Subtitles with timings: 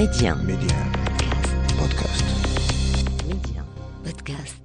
[0.00, 0.34] Média.
[0.34, 0.76] Média.
[1.78, 2.24] Podcast.
[3.28, 3.62] Média.
[4.02, 4.56] Podcast.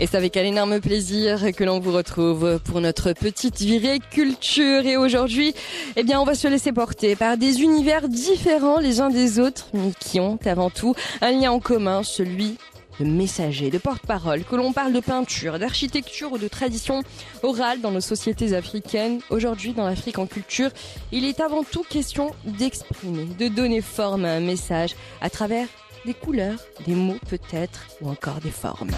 [0.00, 4.86] Et c'est avec un énorme plaisir que l'on vous retrouve pour notre petite virée culture.
[4.86, 5.52] Et aujourd'hui,
[5.96, 9.66] eh bien, on va se laisser porter par des univers différents les uns des autres,
[9.74, 12.56] mais qui ont avant tout un lien en commun, celui
[13.00, 17.02] de messager, de porte-parole, que l'on parle de peinture, d'architecture ou de tradition
[17.42, 19.20] orale dans nos sociétés africaines.
[19.30, 20.70] Aujourd'hui, dans l'Afrique en culture,
[21.10, 25.66] il est avant tout question d'exprimer, de donner forme à un message à travers
[26.04, 28.90] des couleurs, des mots peut-être, ou encore des formes.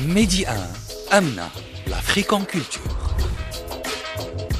[0.00, 1.50] Mehdi 1, Amna,
[1.88, 2.82] l'Afrique en culture.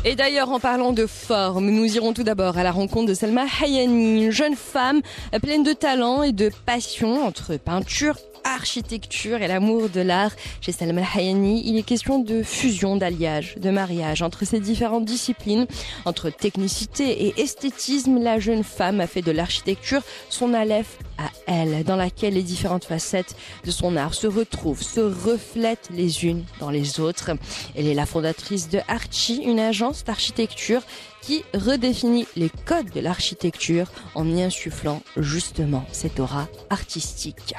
[0.05, 3.45] Et d'ailleurs, en parlant de forme, nous irons tout d'abord à la rencontre de Selma
[3.61, 5.03] Hayani, une jeune femme
[5.43, 8.17] pleine de talent et de passion entre peinture
[8.55, 10.33] architecture et l'amour de l'art.
[10.61, 15.67] Chez Salma Hayani, il est question de fusion, d'alliage, de mariage entre ces différentes disciplines,
[16.05, 18.19] entre technicité et esthétisme.
[18.23, 22.85] La jeune femme a fait de l'architecture son aleph à elle, dans laquelle les différentes
[22.85, 27.31] facettes de son art se retrouvent, se reflètent les unes dans les autres.
[27.75, 30.83] Elle est la fondatrice de Archie, une agence d'architecture
[31.27, 37.55] qui redéfinit les codes de l'architecture en y insufflant justement cette aura artistique.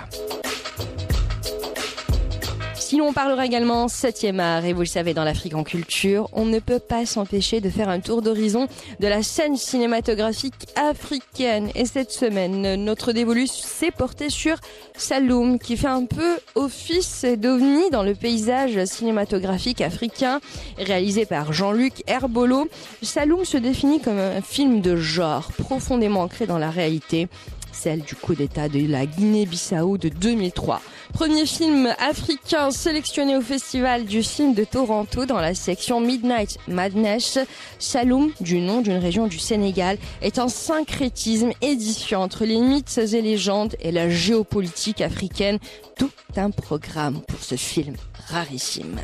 [2.88, 6.46] Si l'on parlera également 7e art, et vous le savez, dans l'Afrique en culture, on
[6.46, 8.70] ne peut pas s'empêcher de faire un tour d'horizon
[9.02, 11.70] de la scène cinématographique africaine.
[11.76, 14.56] Et cette semaine, notre dévolu s'est porté sur
[14.96, 20.40] Saloum, qui fait un peu office d'ovni dans le paysage cinématographique africain,
[20.78, 22.70] réalisé par Jean-Luc Herbolo.
[23.02, 27.28] Saloum se définit comme un film de genre, profondément ancré dans la réalité
[27.78, 30.81] celle du coup d'État de la Guinée-Bissau de 2003.
[31.14, 37.39] Premier film africain sélectionné au Festival du film de Toronto dans la section Midnight Madness.
[37.78, 43.21] Saloum, du nom d'une région du Sénégal, est un syncrétisme édifiant entre les mythes et
[43.21, 45.60] légendes et la géopolitique africaine.
[45.98, 47.95] Tout un programme pour ce film
[48.30, 48.99] rarissime.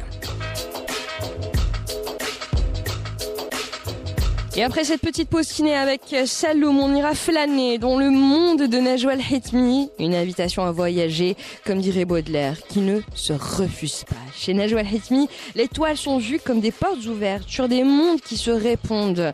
[4.56, 8.78] Et après cette petite pause ciné avec Saloum, on ira flâner dans le monde de
[8.78, 9.90] Najwa Hetmi.
[9.97, 14.16] Une invitation à voyager, comme dirait Baudelaire, qui ne se refuse pas.
[14.36, 18.38] Chez Najwa Hetmi, les toiles sont vues comme des portes ouvertes sur des mondes qui
[18.38, 19.34] se répondent.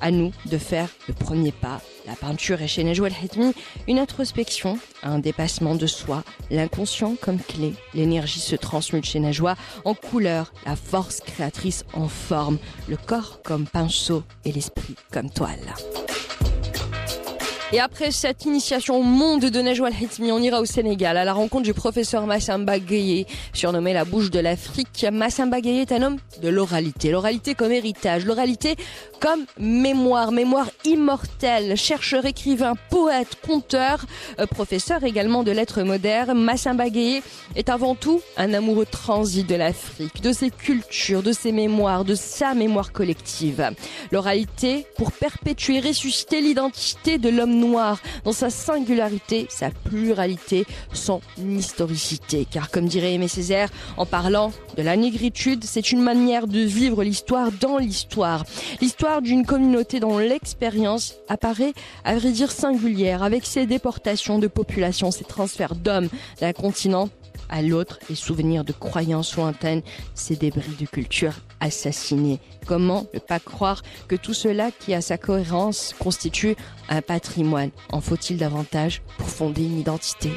[0.00, 1.80] À nous de faire le premier pas.
[2.06, 3.54] La peinture est chez Najwa Hetmi
[3.88, 7.74] une introspection, un dépassement de soi, l'inconscient comme clé.
[7.94, 12.58] L'énergie se transmute chez Najwa en couleur, la force créatrice en forme,
[12.88, 15.74] le corps comme pinceau et l'esprit comme toile.
[17.72, 21.32] Et après cette initiation au monde de Najwa Al-Hitmi, on ira au Sénégal à la
[21.32, 25.04] rencontre du professeur Massamba Gueye, surnommé la bouche de l'Afrique.
[25.10, 27.10] Massamba Gueye est un homme de l'oralité.
[27.10, 28.76] L'oralité comme héritage, l'oralité
[29.20, 31.76] comme mémoire, mémoire immortelle.
[31.76, 34.06] Chercheur, écrivain, poète, conteur,
[34.38, 37.20] euh, professeur également de lettres modernes, Massamba Gueye
[37.56, 42.14] est avant tout un amoureux transi de l'Afrique, de ses cultures, de ses mémoires, de
[42.14, 43.72] sa mémoire collective.
[44.12, 52.46] L'oralité pour perpétuer, ressusciter l'identité de l'homme noir dans sa singularité, sa pluralité, son historicité.
[52.50, 57.02] Car comme dirait Aimé Césaire, en parlant de la négritude, c'est une manière de vivre
[57.02, 58.44] l'histoire dans l'histoire.
[58.80, 61.72] L'histoire d'une communauté dont l'expérience apparaît,
[62.04, 66.08] à vrai dire, singulière, avec ses déportations de populations, ses transferts d'hommes
[66.40, 67.08] d'un continent
[67.48, 69.82] à l'autre, les souvenirs de croyances lointaines,
[70.14, 72.40] ces débris de culture assassinés.
[72.66, 76.56] Comment ne pas croire que tout cela qui a sa cohérence constitue
[76.88, 77.70] un patrimoine?
[77.92, 80.30] En faut-il davantage pour fonder une identité?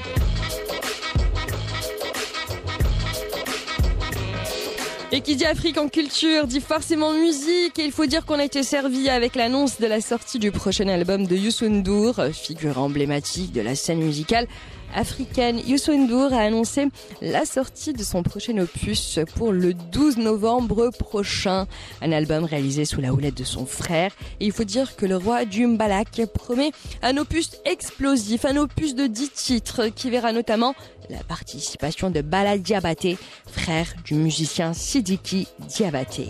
[5.12, 7.80] Et qui dit Afrique en culture dit forcément musique.
[7.80, 10.88] Et il faut dire qu'on a été servi avec l'annonce de la sortie du prochain
[10.88, 14.48] album de Youssou N'Dour, figure emblématique de la scène musicale
[14.96, 15.62] africaine.
[15.68, 16.88] Youssou N'Dour a annoncé
[17.22, 21.68] la sortie de son prochain opus pour le 12 novembre prochain.
[22.02, 24.12] Un album réalisé sous la houlette de son frère.
[24.40, 26.72] Et il faut dire que le roi du Mbalak promet
[27.02, 30.76] un opus explosif, un opus de 10 titres qui verra notamment
[31.10, 36.28] la participation de Bala Diabaté, frère du musicien Sidiki Diabaté.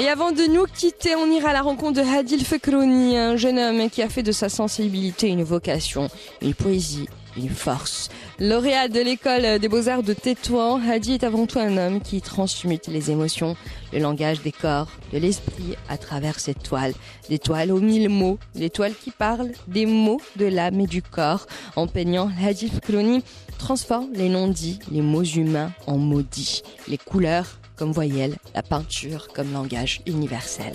[0.00, 3.58] Et avant de nous quitter, on ira à la rencontre de Hadil Fekrouni, un jeune
[3.58, 6.08] homme qui a fait de sa sensibilité une vocation,
[6.40, 8.08] une poésie, une force.
[8.38, 12.86] Lauréat de l'école des beaux-arts de Tétouan, Hadi est avant tout un homme qui transmute
[12.86, 13.56] les émotions,
[13.92, 16.94] le langage des corps, de l'esprit à travers cette toile.
[17.28, 21.46] Des aux mille mots, des toiles qui parlent des mots de l'âme et du corps.
[21.74, 23.24] En peignant, Hadi Fekrouni
[23.58, 29.52] transforme les non-dits, les mots humains en maudits, les couleurs comme voyelles, la peinture comme
[29.52, 30.72] langage universel.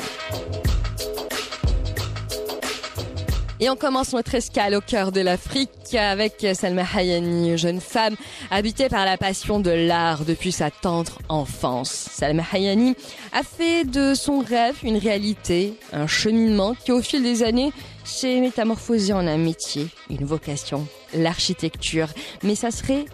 [3.59, 8.15] Et on commence notre escale au cœur de l'Afrique avec Salma Hayani, jeune femme
[8.51, 11.89] habitée par la passion de l'art depuis sa tendre enfance.
[12.11, 12.95] Salma Hayani
[13.31, 17.71] a fait de son rêve une réalité, un cheminement qui au fil des années
[18.03, 22.09] s'est métamorphosé en un métier, une vocation, l'architecture.
[22.43, 23.05] Mais ça serait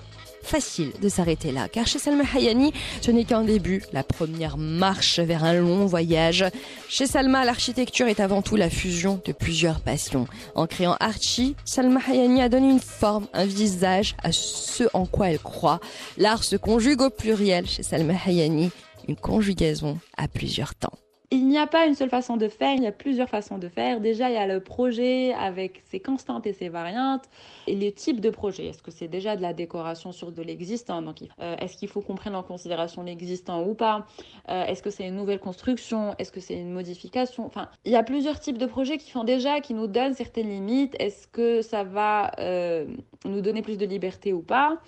[0.41, 5.19] facile de s'arrêter là, car chez Salma Hayani, ce n'est qu'un début, la première marche
[5.19, 6.45] vers un long voyage.
[6.87, 10.27] Chez Salma, l'architecture est avant tout la fusion de plusieurs passions.
[10.55, 15.29] En créant Archie, Salma Hayani a donné une forme, un visage à ce en quoi
[15.29, 15.79] elle croit.
[16.17, 18.71] L'art se conjugue au pluriel chez Salma Hayani,
[19.07, 20.93] une conjugaison à plusieurs temps.
[21.31, 23.69] Il n'y a pas une seule façon de faire, il y a plusieurs façons de
[23.69, 24.01] faire.
[24.01, 27.25] Déjà, il y a le projet avec ses constantes et ses variantes.
[27.67, 28.65] Et les types de projets.
[28.65, 31.03] Est-ce que c'est déjà de la décoration sur de l'existant?
[31.39, 34.07] Euh, est-ce qu'il faut qu'on prenne en considération l'existant ou pas?
[34.49, 36.15] Euh, Est-ce que c'est une nouvelle construction?
[36.17, 37.45] Est-ce que c'est une modification?
[37.45, 40.49] Enfin, il y a plusieurs types de projets qui font déjà, qui nous donnent certaines
[40.49, 40.95] limites.
[40.99, 42.87] Est-ce que ça va euh,
[43.25, 44.79] nous donner plus de liberté ou pas?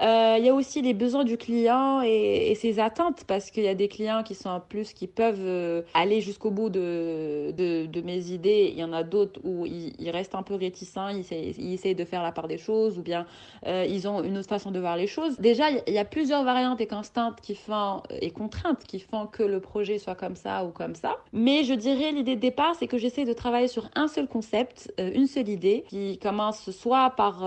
[0.00, 3.74] Il y a aussi les besoins du client et, ses attentes parce qu'il y a
[3.74, 8.30] des clients qui sont en plus qui peuvent euh, aller jusqu'au bout de, de, mes
[8.30, 8.70] idées.
[8.72, 12.22] Il y en a d'autres où ils, restent un peu réticents, ils, essayent de faire
[12.22, 13.26] la part des choses ou bien
[13.66, 15.38] euh, ils ont une autre façon de voir les choses.
[15.38, 19.42] Déjà, il y a plusieurs variantes et constantes qui font et contraintes qui font que
[19.42, 21.16] le projet soit comme ça ou comme ça.
[21.32, 24.92] Mais je dirais l'idée de départ, c'est que j'essaie de travailler sur un seul concept,
[24.98, 27.44] une seule idée qui commence soit par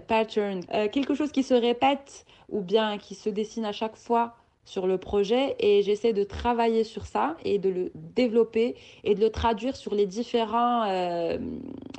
[0.00, 4.34] pattern, euh, quelque chose qui se répète ou bien qui se dessine à chaque fois
[4.68, 9.20] sur le projet et j'essaie de travailler sur ça et de le développer et de
[9.20, 11.38] le traduire sur les différents euh,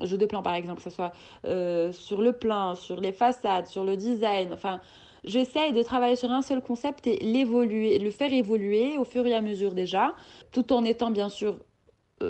[0.04, 1.12] jeux de plan par exemple, que ce soit
[1.46, 4.82] euh, sur le plan, sur les façades, sur le design, enfin
[5.24, 9.34] j'essaie de travailler sur un seul concept et l'évoluer, le faire évoluer au fur et
[9.34, 10.14] à mesure déjà,
[10.52, 11.58] tout en étant bien sûr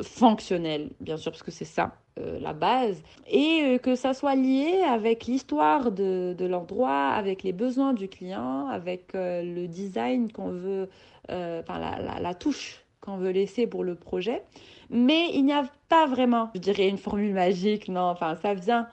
[0.04, 4.36] fonctionnel, bien sûr parce que c'est ça euh, la base, et euh, que ça soit
[4.36, 10.50] lié avec l'histoire de, l'endroit, avec les besoins du client, avec euh, le design qu'on
[10.50, 10.90] veut,
[11.30, 14.44] enfin la, la, touche qu'on veut laisser pour le projet.
[14.90, 18.88] Mais il n'y a pas vraiment, je dirais, une formule magique, non, enfin ça vient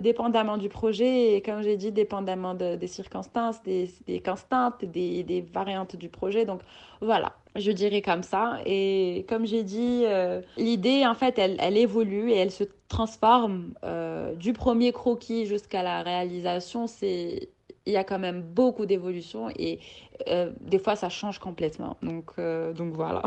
[0.00, 5.42] dépendamment du projet et comme j'ai dit, dépendamment des circonstances, des, des constantes, des, des,
[5.42, 6.46] variantes du projet.
[6.46, 6.62] Donc
[7.00, 8.58] voilà, je dirais comme ça.
[8.66, 13.74] Et comme j'ai dit, euh, l'idée, en fait, elle, elle, évolue et elle se transforme
[13.84, 16.86] euh, du premier croquis jusqu'à la réalisation.
[16.86, 17.50] C'est
[17.84, 19.80] il y a quand même beaucoup d'évolution et
[20.28, 21.96] euh, des fois ça change complètement.
[22.02, 23.22] Donc, donc voilà.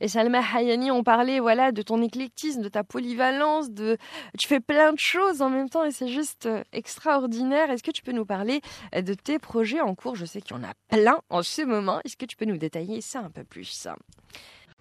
[0.00, 3.98] Et Salma Hayani, on parlait voilà de ton éclectisme, de ta polyvalence, de
[4.38, 7.70] tu fais plein de choses en même temps et c'est juste euh, extraordinaire.
[7.70, 8.60] Est-ce que tu peux nous parler
[8.94, 10.16] euh, de tes projets en cours?
[10.16, 12.00] Je sais qu'il y en a plein en ce moment.
[12.04, 13.86] Est-ce que tu peux nous détailler ça un peu plus?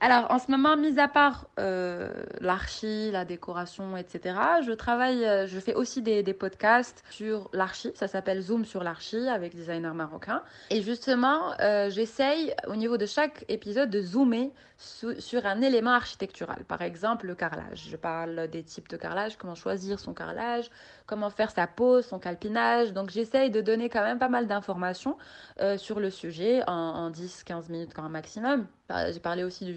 [0.01, 2.09] Alors, en ce moment, mis à part euh,
[2.39, 4.35] l'archi, la décoration, etc.,
[4.65, 7.91] je travaille, euh, je fais aussi des, podcasts sur l'archi.
[7.95, 10.41] Ça s'appelle Zoom sur l'archi avec designers marocains.
[10.69, 16.63] Et justement, euh, j'essaye au niveau de chaque épisode de zoomer sur un élément architectural.
[16.63, 17.87] Par exemple, le carrelage.
[17.89, 20.69] Je parle des types de carrelage, comment choisir son carrelage,
[21.05, 22.93] comment faire sa pose, son calpinage.
[22.93, 25.17] Donc, j'essaye de donner quand même pas mal d'informations
[25.59, 28.67] euh, sur le sujet en, en 10-15 minutes quand même maximum.
[29.11, 29.73] J'ai parlé aussi du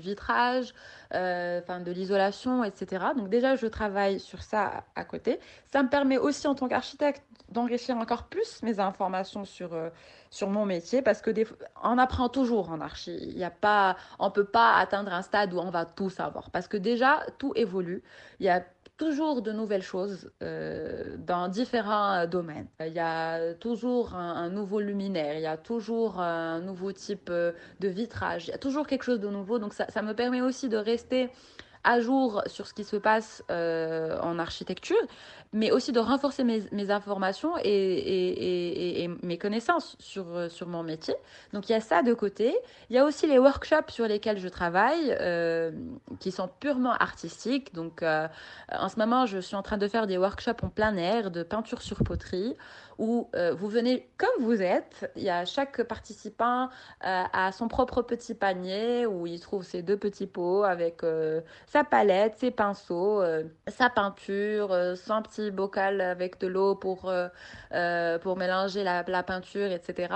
[1.15, 3.07] euh, de l'isolation, etc.
[3.17, 5.41] Donc déjà, je travaille sur ça à côté.
[5.73, 9.91] Ça me permet aussi en tant qu'architecte d'enrichir encore plus mes informations sur, euh,
[10.43, 11.31] mon métier parce que
[11.83, 13.17] on apprend toujours en archi.
[13.21, 16.51] Il y a pas, on peut pas atteindre un stade où on va tout savoir
[16.51, 18.03] parce que déjà tout évolue.
[18.41, 18.65] Il
[18.97, 22.69] toujours de nouvelles choses euh, dans différents euh, domaines.
[22.81, 27.53] Il y a toujours un, nouveau luminaire, il y a toujours un nouveau type euh,
[27.81, 29.59] de vitrage, il y a toujours quelque chose de nouveau.
[29.59, 31.31] Donc ça, ça me permet aussi de rester
[31.85, 35.05] à jour sur ce qui se passe en architecture
[35.53, 41.15] mais aussi de renforcer mes, informations et, mes connaissances sur, sur mon métier.
[41.53, 42.55] Donc il y a ça de côté.
[42.91, 45.71] Il y a aussi les workshops sur lesquels je travaille, euh,
[46.21, 47.75] qui sont purement artistiques.
[47.75, 48.29] Donc euh,
[48.71, 51.43] en ce moment, je suis en train de faire des workshops en plein air de
[51.43, 52.57] peinture sur poterie
[52.99, 55.11] où euh, vous venez comme vous êtes.
[55.17, 56.69] Il y a chaque participant
[57.05, 61.41] euh, a son propre petit panier où il trouve ses deux petits pots avec euh,
[61.67, 63.23] sa palette, ses pinceaux,
[63.67, 67.13] sa peinture, son petit bocal avec de l'eau pour,
[68.23, 70.15] pour mélanger la, la peinture, etc.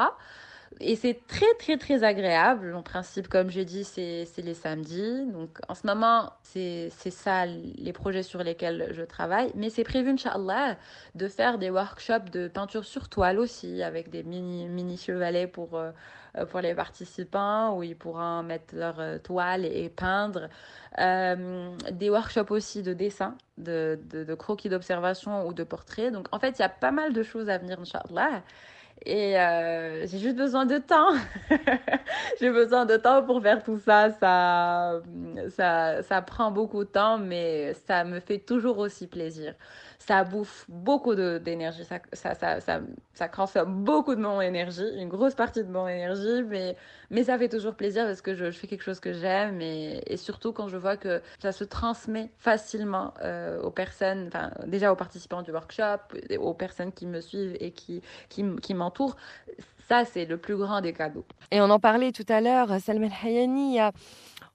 [0.81, 2.75] Et c'est très, très, très agréable.
[2.75, 5.27] En principe, comme j'ai dit, c'est les samedis.
[5.33, 9.51] Donc, en ce moment, c'est ça les projets sur lesquels je travaille.
[9.55, 10.77] Mais c'est prévu, Inch'Allah,
[11.15, 15.77] de faire des workshops de peinture sur toile aussi, avec des mini, mini chevalets pour,
[15.77, 15.93] euh,
[16.51, 20.49] pour les participants, où ils pourront mettre leur euh, toile et, peindre.
[20.99, 26.13] Euh, des workshops aussi de dessin, de, de, de croquis d'observation ou de portraits.
[26.13, 28.43] Donc, en fait, il y a pas mal de choses à venir, Inch'Allah.
[29.05, 31.13] Et euh, j'ai juste besoin de temps.
[32.41, 34.11] j'ai besoin de temps pour faire tout ça.
[34.11, 35.01] Ça,
[35.51, 36.03] ça.
[36.03, 39.55] ça prend beaucoup de temps, mais ça me fait toujours aussi plaisir
[39.99, 42.81] ça bouffe beaucoup d'énergie, ça, ça, ça, ça,
[43.15, 46.77] ça consomme beaucoup de mon énergie, une grosse partie de mon énergie, mais,
[47.11, 50.17] mais ça fait toujours plaisir parce que je, fais quelque chose que j'aime et, et,
[50.17, 54.97] surtout quand je vois que ça se transmet facilement euh, aux personnes, enfin déjà aux
[54.97, 55.99] participants du workshop,
[56.39, 59.17] aux personnes qui me suivent et qui, qui, qui m'entourent.
[59.89, 61.25] Ça, c'est le plus grand des cadeaux.
[61.53, 63.79] Et on en parlait tout à l'heure, Salman Hayani,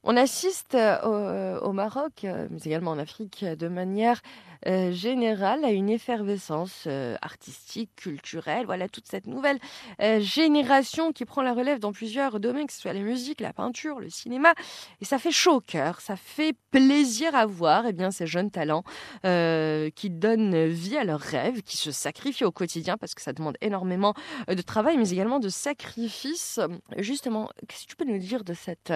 [0.04, 4.22] on assiste au, au Maroc, mais également en Afrique, de manière
[4.68, 8.66] euh, générale à une effervescence euh, artistique, culturelle.
[8.68, 9.58] Voilà toute cette nouvelle
[10.02, 13.54] euh, génération qui prend la relève dans plusieurs domaines, que ce soit la musique, la
[13.54, 14.54] peinture, le cinéma.
[15.02, 18.52] Et ça fait chaud au cœur, ça fait plaisir à voir eh bien, ces jeunes
[18.52, 18.84] talents
[19.24, 23.58] qui donnent vie à leurs rêves, qui se sacrifient au quotidien parce que ça demande
[23.62, 24.14] énormément
[24.48, 26.60] de travail, mais également de sacrifices.
[26.98, 28.94] Justement, qu'est-ce que tu peux nous dire de cette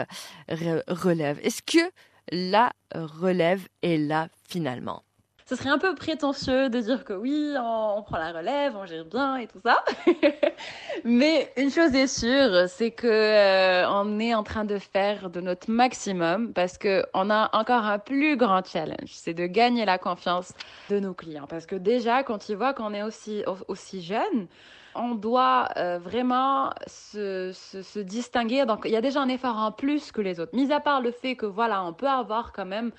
[0.48, 1.40] relève?
[1.44, 1.92] Est-ce que
[2.32, 5.04] la relève est là finalement?
[5.48, 9.06] Ce serait un peu prétentieux de dire que oui, on, prend la relève, on gère
[9.06, 9.84] bien et tout ça.
[11.04, 15.42] Mais une chose est sûre, c'est que euh, on est en train de faire de
[15.42, 20.00] notre maximum parce que on a encore un plus grand challenge, c'est de gagner la
[20.00, 20.52] confiance
[20.90, 21.46] de nos clients.
[21.48, 24.48] Parce que déjà, quand ils voient qu'on est aussi aussi jeune,
[24.96, 28.66] on doit euh, vraiment se, se, se, distinguer.
[28.66, 30.56] Donc, il y a déjà un effort en plus que les autres.
[30.56, 32.92] Mis à part le fait que, voilà, on peut avoir quand même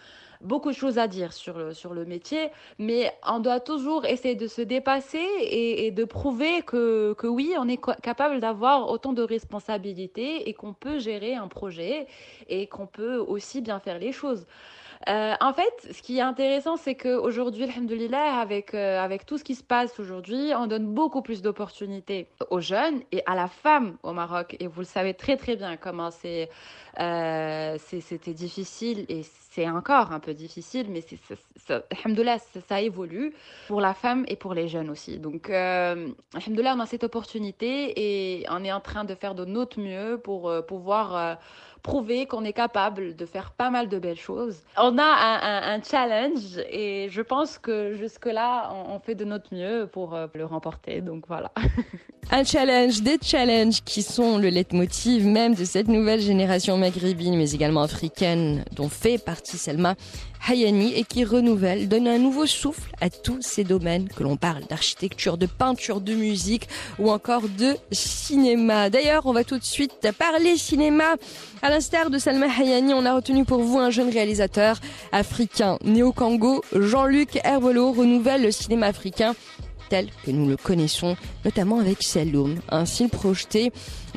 [0.47, 4.35] beaucoup de choses à dire sur le, sur le métier, mais on doit toujours essayer
[4.35, 9.23] de se dépasser et, de prouver que, que oui, on est capable d'avoir autant de
[9.23, 12.07] responsabilités et qu'on peut gérer un projet
[12.49, 14.47] et qu'on peut aussi bien faire les choses.
[15.09, 19.45] Euh, en fait, ce qui est intéressant, c'est qu'aujourd'hui, alhamdoulilah, avec, euh, avec tout ce
[19.45, 23.97] qui se passe aujourd'hui, on donne beaucoup plus d'opportunités aux jeunes et à la femme
[24.03, 24.57] au Maroc.
[24.61, 26.49] Et vous le savez très très bien comment c'est,
[26.99, 31.19] euh, c'était difficile et c'est encore un peu difficile, mais c'est,
[31.57, 33.35] ça, ça, ça, évolue
[33.69, 35.19] pour la femme et pour les jeunes aussi.
[35.19, 39.81] Donc, euh, on a cette opportunité et on est en train de faire de notre
[39.81, 41.39] mieux pour euh, pouvoir
[41.87, 44.57] prouver qu'on est capable de faire pas mal de belles choses.
[44.77, 49.89] On a un, challenge et je pense que jusque-là, on, on, fait de notre mieux
[49.91, 51.01] pour euh, le remporter.
[51.01, 51.53] Donc voilà.
[52.33, 57.53] un challenge, des challenges qui sont le leitmotiv même de cette nouvelle génération maghrébine, mais
[57.53, 59.95] également africaine, dont fait partie Selma
[60.49, 64.65] Hayani et qui renouvelle, donne un nouveau souffle à tous ces domaines que l'on parle
[64.67, 68.91] d'architecture, de peinture, de musique ou encore de cinéma.
[68.91, 71.17] D'ailleurs, on va tout de suite parler cinéma.
[71.63, 74.79] À l'instar de Salma Hayani, on a retenu pour vous un jeune réalisateur
[75.13, 79.35] africain, néo-kango, Jean-Luc Herbelot, renouvelle le cinéma africain
[79.89, 83.73] tel que nous le connaissons, notamment avec Saloum, un film projeté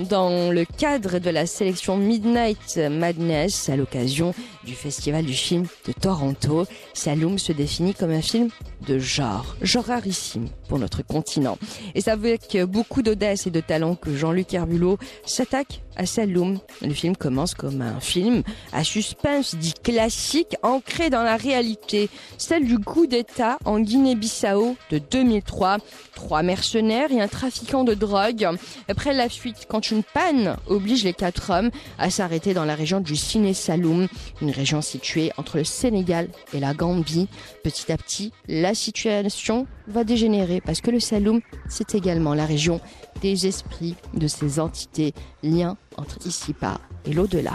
[0.07, 5.91] dans le cadre de la sélection Midnight Madness à l'occasion du Festival du film de
[5.91, 6.65] Toronto.
[6.93, 8.49] Saloum se définit comme un film
[8.87, 11.57] de genre, genre rarissime pour notre continent.
[11.95, 16.59] Et c'est avec beaucoup d'audace et de talent que Jean-Luc Herbulot s'attaque à Saloum.
[16.81, 22.65] Le film commence comme un film à suspense dit classique, ancré dans la réalité, celle
[22.65, 25.77] du coup d'État en Guinée-Bissau de 2003.
[26.15, 28.47] Trois mercenaires et un trafiquant de drogue.
[28.87, 32.99] Après la fuite, quand une panne oblige les quatre hommes à s'arrêter dans la région
[32.99, 34.07] du Ciné Saloum,
[34.41, 37.27] une région située entre le Sénégal et la Gambie.
[37.63, 42.79] Petit à petit, la situation va dégénérer parce que le Saloum, c'est également la région
[43.21, 47.53] des esprits de ces entités, lien entre ici-bas et l'au-delà.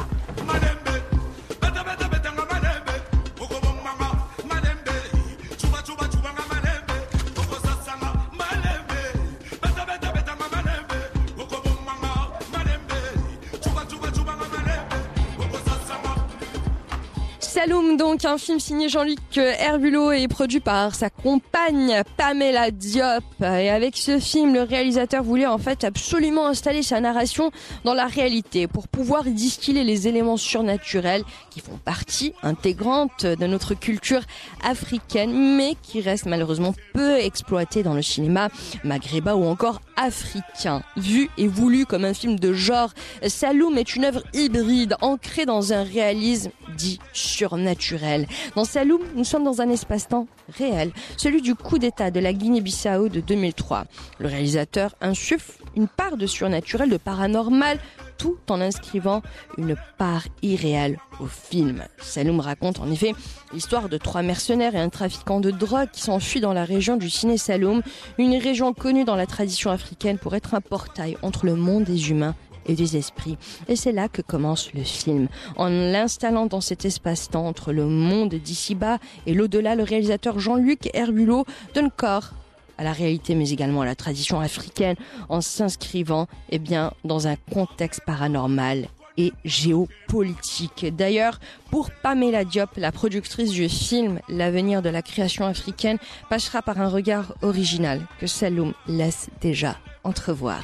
[17.99, 23.23] Donc un film signé Jean-Luc Herbulot et produit par sa compagne Pamela Diop.
[23.41, 27.53] Et avec ce film, le réalisateur voulait en fait absolument installer sa narration
[27.85, 33.75] dans la réalité pour pouvoir distiller les éléments surnaturels qui font partie intégrante de notre
[33.75, 34.23] culture
[34.65, 38.49] africaine, mais qui restent malheureusement peu exploités dans le cinéma
[38.83, 40.83] maghrébin ou encore africain.
[40.97, 42.93] Vu et voulu comme un film de genre,
[43.27, 48.27] Saloum est une œuvre hybride ancrée dans un réalisme dit surnaturel.
[48.57, 50.27] Dans Saloum, nous sommes dans un espace-temps
[50.59, 53.85] réel, celui du coup d'État de la Guinée-Bissau de 2003.
[54.19, 57.79] Le réalisateur insuffle une part de surnaturel, de paranormal,
[58.19, 59.23] tout en inscrivant
[59.59, 61.85] une part irréelle au film.
[61.99, 63.13] Saloum raconte en effet
[63.53, 67.11] l'histoire de trois mercenaires et un trafiquant de drogue qui s'enfuient dans la région du
[67.11, 67.83] Ciné Saloum,
[68.19, 72.11] une région connue dans la tradition africaine pour être un portail entre le monde des
[72.11, 72.35] humains
[72.67, 73.37] et des esprits.
[73.69, 75.29] Et c'est là que commence le film.
[75.57, 81.45] En l'installant dans cet espace-temps entre le monde d'ici-bas et l'au-delà, le réalisateur Jean-Luc Herbulot
[81.75, 82.33] donne corps
[82.79, 84.97] à la réalité mais également à la tradition africaine
[85.29, 90.87] en s'inscrivant eh bien dans un contexte paranormal et géopolitique.
[90.97, 91.39] D'ailleurs,
[91.71, 96.89] pour Pamela Diop, la productrice du film, l'avenir de la création africaine passera par un
[96.89, 100.63] regard original que Saloum laisse déjà entrevoir.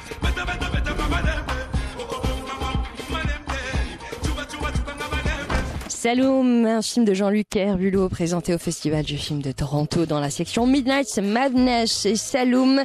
[6.01, 10.31] Saloum, un film de Jean-Luc Herbulot présenté au Festival du film de Toronto dans la
[10.31, 12.81] section Midnight Madness et Saloum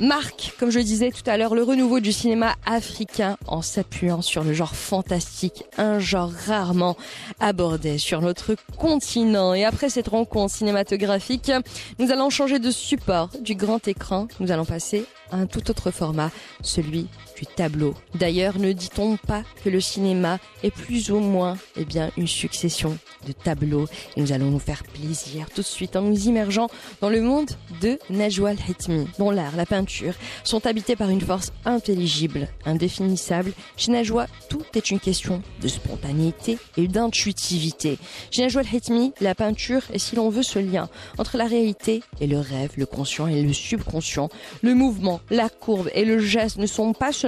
[0.00, 4.42] marque, comme je disais tout à l'heure, le renouveau du cinéma africain en s'appuyant sur
[4.42, 6.96] le genre fantastique, un genre rarement
[7.38, 9.54] abordé sur notre continent.
[9.54, 11.52] Et après cette rencontre cinématographique,
[12.00, 14.26] nous allons changer de support du grand écran.
[14.40, 17.06] Nous allons passer à un tout autre format, celui
[17.38, 17.94] du tableau.
[18.14, 22.98] D'ailleurs, ne dit-on pas que le cinéma est plus ou moins eh bien, une succession
[23.26, 26.68] de tableaux nous allons nous faire plaisir tout de suite en nous immergeant
[27.00, 30.14] dans le monde de Najwa Al-Hitmi, dont l'art, la peinture
[30.44, 33.52] sont habités par une force intelligible, indéfinissable.
[33.76, 37.98] Chez Najwa, tout est une question de spontanéité et d'intuitivité.
[38.30, 42.26] Chez Najwa Al-Hitmi, la peinture est, si l'on veut, ce lien entre la réalité et
[42.26, 44.28] le rêve, le conscient et le subconscient.
[44.62, 47.27] Le mouvement, la courbe et le geste ne sont pas seulement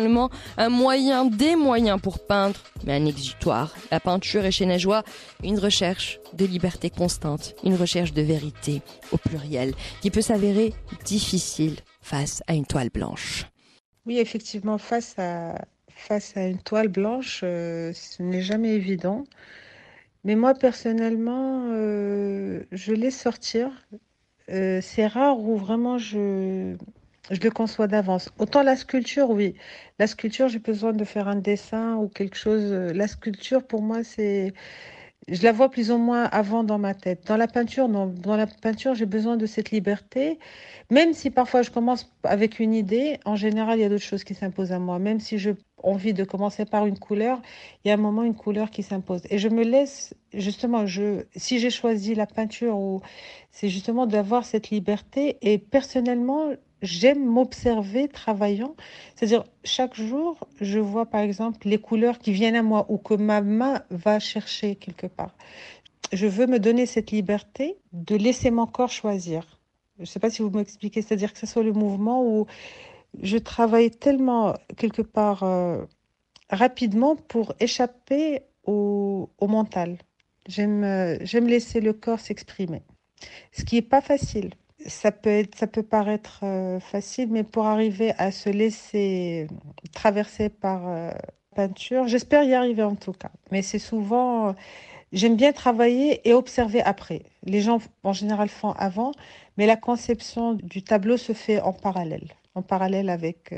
[0.57, 3.75] un moyen, des moyens pour peindre, mais un exutoire.
[3.91, 5.03] La peinture est chez Najwa
[5.43, 10.73] une recherche de liberté constante, une recherche de vérité au pluriel, qui peut s'avérer
[11.05, 13.47] difficile face à une toile blanche.
[14.07, 15.55] Oui, effectivement, face à,
[15.89, 19.25] face à une toile blanche, euh, ce n'est jamais évident.
[20.25, 23.71] Mais moi, personnellement, euh, je laisse sortir.
[24.51, 26.77] Euh, c'est rare où vraiment je,
[27.31, 28.31] je le conçois d'avance.
[28.39, 29.55] Autant la sculpture, oui.
[29.99, 32.73] La sculpture, j'ai besoin de faire un dessin ou quelque chose.
[32.73, 34.53] La sculpture, pour moi, c'est.
[35.29, 37.27] Je la vois plus ou moins avant dans ma tête.
[37.29, 38.07] Dans la peinture, non.
[38.07, 40.39] Dans la peinture, j'ai besoin de cette liberté.
[40.91, 44.25] Même si parfois je commence avec une idée, en général, il y a d'autres choses
[44.25, 44.99] qui s'imposent à moi.
[44.99, 47.41] Même si j'ai envie de commencer par une couleur,
[47.85, 49.23] il y a un moment une couleur qui s'impose.
[49.31, 53.01] Et je me laisse, justement, je, si j'ai choisi la peinture,
[53.53, 55.39] c'est justement d'avoir cette liberté.
[55.43, 56.51] Et personnellement,
[56.83, 58.75] j'aime m'observer travaillant.
[59.15, 63.15] C'est-à-dire, chaque jour, je vois par exemple les couleurs qui viennent à moi ou que
[63.15, 65.35] ma main va chercher quelque part.
[66.13, 69.61] Je veux me donner cette liberté de laisser mon corps choisir.
[69.97, 72.47] Je ne sais pas si vous m'expliquez, c'est-à-dire que ce soit le mouvement où
[73.23, 75.85] je travaille tellement quelque part euh,
[76.49, 79.99] rapidement pour échapper au, mental.
[80.59, 82.83] Euh, j'aime laisser le corps s'exprimer,
[83.53, 84.51] ce qui n'est pas facile
[84.87, 89.47] ça peut, être, ça peut paraître euh, facile, mais pour arriver à se laisser
[89.93, 91.11] traverser par euh,
[91.55, 93.31] peinture, j'espère y arriver en tout cas.
[93.51, 94.53] Mais c'est souvent, euh,
[95.13, 97.23] j'aime bien travailler et observer après.
[97.45, 99.13] Les gens en général font avant,
[99.57, 103.55] mais la conception du tableau se fait en parallèle, en parallèle avec,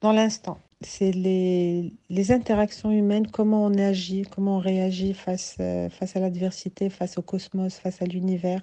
[0.00, 0.58] dans l'instant.
[0.82, 5.58] C'est les, les, interactions humaines, comment on agit, comment on réagit face,
[5.90, 8.62] face à l'adversité, face au cosmos, face à l'univers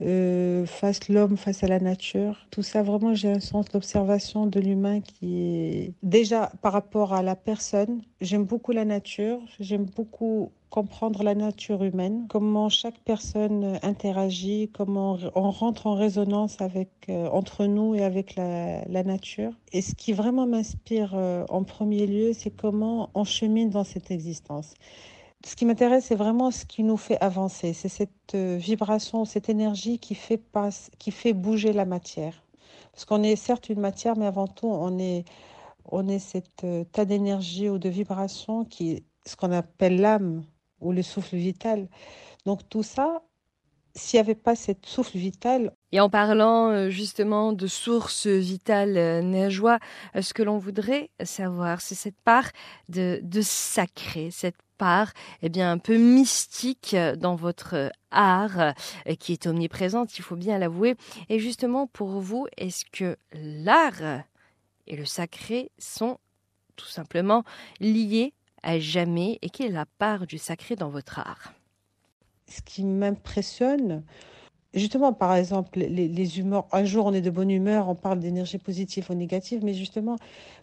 [0.00, 2.46] euh, face l'homme, face à la nature.
[2.50, 7.22] Tout ça, vraiment, j'ai un sens d'observation de l'humain qui est déjà par rapport à
[7.22, 8.02] la personne.
[8.20, 15.18] J'aime beaucoup la nature, j'aime beaucoup comprendre la nature humaine, comment chaque personne interagit, comment
[15.34, 19.52] on rentre en résonance avec, euh, entre nous et avec la, nature.
[19.72, 24.10] Et ce qui vraiment m'inspire euh, en premier lieu, c'est comment on chemine dans cette
[24.10, 24.74] existence.
[25.46, 27.72] Ce qui m'intéresse, c'est vraiment ce qui nous fait avancer.
[27.72, 30.42] C'est cette euh, vibration, cette énergie qui fait,
[30.98, 32.42] qui fait bouger la matière.
[32.92, 35.24] Parce qu'on est certes une matière, mais avant tout, on est,
[35.84, 40.42] on est cet euh, tas d'énergie ou de vibration qui ce qu'on appelle l'âme
[40.80, 41.88] ou le souffle vital.
[42.46, 43.22] Donc tout ça,
[43.94, 45.72] s'il n'y avait pas cette souffle vital.
[45.92, 49.48] Et en parlant euh, justement de source vitale euh,
[50.20, 52.50] ce que l'on voudrait savoir, c'est cette part
[52.88, 55.12] de, de sacré, cette part
[55.42, 58.74] eh bien, un peu mystique dans votre art
[59.18, 60.96] qui est omniprésente, il faut bien l'avouer.
[61.28, 64.22] Et justement, pour vous, est-ce que l'art
[64.86, 66.18] et le sacré sont
[66.76, 67.44] tout simplement
[67.80, 69.38] liés à jamais?
[69.42, 71.52] Et quelle est la part du sacré dans votre art?
[72.48, 74.04] Ce qui m'impressionne,
[74.72, 78.58] justement, par exemple, les, humeurs, un jour on est de bonne humeur, on parle d'énergie
[78.58, 80.16] positive ou négative, mais justement,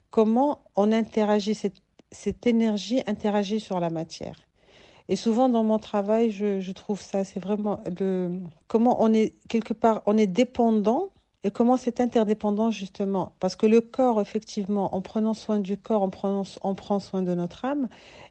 [0.10, 1.82] comment on interagit, cette,
[2.16, 4.36] cette énergie interagit sur la matière.
[5.08, 9.74] Et souvent dans mon travail, je, trouve ça, c'est vraiment le, comment on est quelque
[9.74, 11.10] part, on est dépendant
[11.44, 16.02] et comment c'est interdépendant justement Parce que le corps, effectivement, en prenant soin du corps,
[16.02, 17.88] on prend, on prend soin de notre âme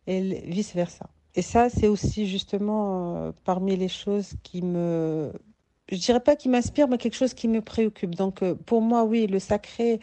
[0.08, 1.06] et vice-versa.
[1.36, 5.32] Et ça, c'est aussi justement euh, parmi les choses qui me...
[5.92, 8.16] Je dirais pas qui m'inspire, mais quelque chose qui me préoccupe.
[8.16, 10.00] Donc euh, pour moi, oui, le sacré,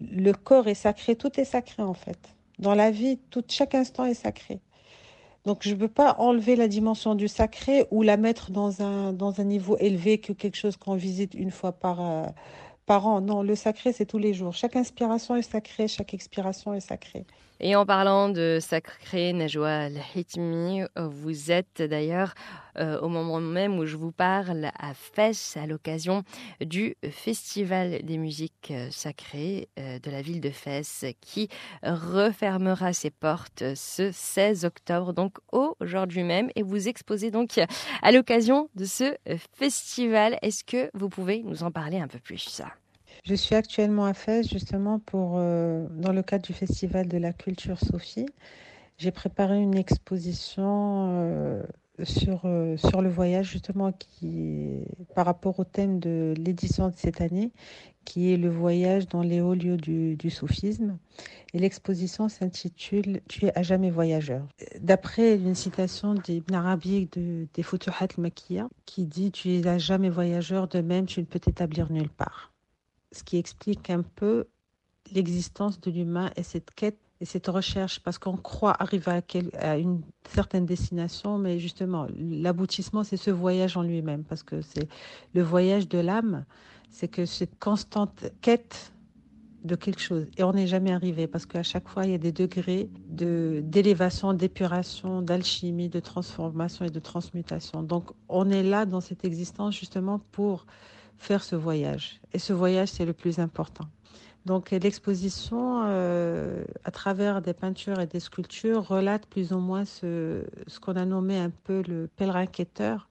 [0.00, 2.35] le corps est sacré, tout est sacré en fait.
[2.58, 4.60] Dans la vie, tout, chaque instant est sacré.
[5.44, 9.12] Donc je ne peux pas enlever la dimension du sacré ou la mettre dans un,
[9.12, 12.26] dans un niveau élevé que quelque chose qu'on visite une fois par, euh,
[12.84, 13.20] par an.
[13.20, 14.54] Non, le sacré, c'est tous les jours.
[14.54, 17.24] Chaque inspiration est sacrée, chaque expiration est sacrée.
[17.60, 22.34] Et en parlant de sacré, Najwa Al-Hitmi, vous êtes d'ailleurs
[22.78, 26.24] euh, au moment même où je vous parle à Fès à l'occasion
[26.60, 31.48] du Festival des musiques euh, sacrées euh, de la ville de Fès qui
[31.82, 35.38] refermera ses portes ce 16 octobre, donc
[35.80, 36.50] aujourd'hui même.
[36.54, 37.58] Et vous exposez donc
[38.02, 39.16] à l'occasion de ce
[39.52, 40.38] festival.
[40.42, 42.62] Est-ce que vous pouvez nous en parler un peu plus
[43.24, 47.78] je suis actuellement à Fès justement pour, dans le cadre du Festival de la culture
[47.80, 48.26] Sophie.
[48.98, 51.64] J'ai préparé une exposition
[52.04, 57.20] sur, euh, sur le voyage justement qui, par rapport au thème de l'édition de cette
[57.20, 57.52] année,
[58.04, 60.98] qui est le voyage dans les hauts lieux du, du soufisme.
[61.54, 64.46] Et l'exposition s'intitule Tu es à jamais voyageur.
[64.80, 68.30] D'après une citation d'Ibn Arabi de, des Futuhat al
[68.84, 72.52] qui dit Tu es à jamais voyageur, de même tu ne peux t'établir nulle part
[73.16, 74.46] ce qui explique un peu
[75.12, 79.22] l'existence de l'humain et cette quête et cette recherche, parce qu'on croit arriver
[79.58, 84.88] à, une certaine destination, mais justement, l'aboutissement, c'est ce voyage en lui-même, parce que c'est
[85.34, 86.44] le voyage de l'âme,
[86.90, 88.92] c'est que cette constante quête
[89.64, 90.26] de quelque chose.
[90.36, 94.34] Et on n'est jamais arrivé, parce qu'à chaque fois, il y a des degrés d'élévation,
[94.34, 97.82] d'épuration, d'alchimie, de transformation et de transmutation.
[97.82, 100.66] Donc, on est là dans cette existence justement pour
[101.16, 102.20] faire ce voyage.
[102.34, 103.86] Et ce voyage, c'est le plus important.
[104.46, 110.44] Donc l'exposition, euh, à travers des peintures et des sculptures, relate plus ou moins ce,
[110.80, 113.08] qu'on a nommé un peu le pèlerin quêteur.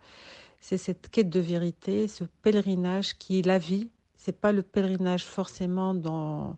[0.61, 3.89] C'est cette quête de vérité, ce pèlerinage qui est la vie.
[4.17, 6.55] C'est pas le pèlerinage forcément dans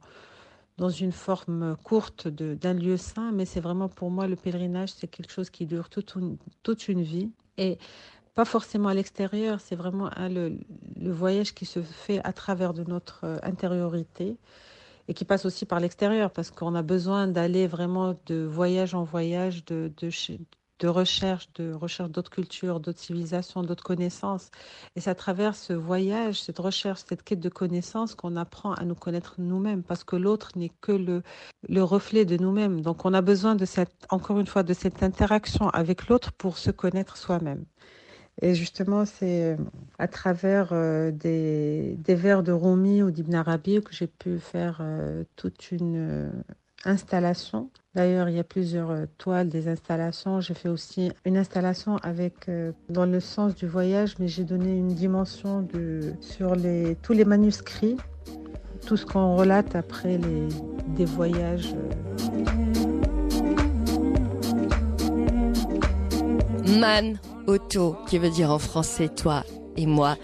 [0.77, 5.07] dans une forme courte d'un lieu saint, mais c'est vraiment pour moi le pèlerinage, c'est
[5.07, 7.31] quelque chose qui dure toute une, toute une vie.
[7.57, 7.79] Et
[8.37, 10.59] pas forcément à l'extérieur, c'est vraiment hein, le,
[11.11, 14.37] voyage qui se fait à travers de notre euh, intériorité
[15.07, 19.03] et qui passe aussi par l'extérieur parce qu'on a besoin d'aller vraiment de voyage en
[19.03, 24.51] voyage, de, de, recherche, de recherche d'autres cultures, d'autres civilisations, d'autres connaissances.
[24.95, 28.85] Et c'est à travers ce voyage, cette recherche, cette quête de connaissances qu'on apprend à
[28.85, 31.23] nous connaître nous-mêmes parce que l'autre n'est que le,
[31.67, 32.81] le reflet de nous-mêmes.
[32.81, 36.59] Donc on a besoin de cette, encore une fois, de cette interaction avec l'autre pour
[36.59, 37.65] se connaître soi-même.
[38.41, 39.57] Et justement, c'est euh,
[39.97, 44.77] à travers euh, des, des, vers de Rumi ou d'Ibn Arabi que j'ai pu faire
[44.81, 46.31] euh, toute une
[46.85, 47.71] installation.
[47.95, 50.39] D'ailleurs, il y a plusieurs toiles des installations.
[50.39, 52.47] J'ai fait aussi une installation avec
[52.89, 55.67] dans le sens du voyage, mais j'ai donné une dimension
[56.21, 56.55] sur
[57.01, 57.97] tous les manuscrits,
[58.85, 60.47] tout ce qu'on relate après les,
[60.95, 61.73] des voyages.
[66.79, 69.43] Man Otto, qui veut dire en français toi
[69.77, 70.17] et moi.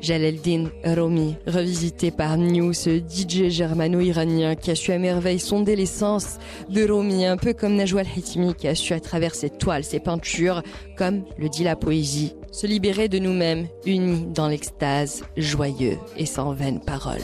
[0.00, 6.38] Jaleldin Romi, revisité par New, ce DJ germano-iranien qui a su à merveille sonder l'essence
[6.68, 9.98] de Romi, un peu comme Najwa al-Hitmi qui a su à travers ses toiles, ses
[9.98, 10.62] peintures,
[10.96, 16.52] comme le dit la poésie, se libérer de nous-mêmes, unis dans l'extase, joyeux et sans
[16.52, 17.18] vaines paroles.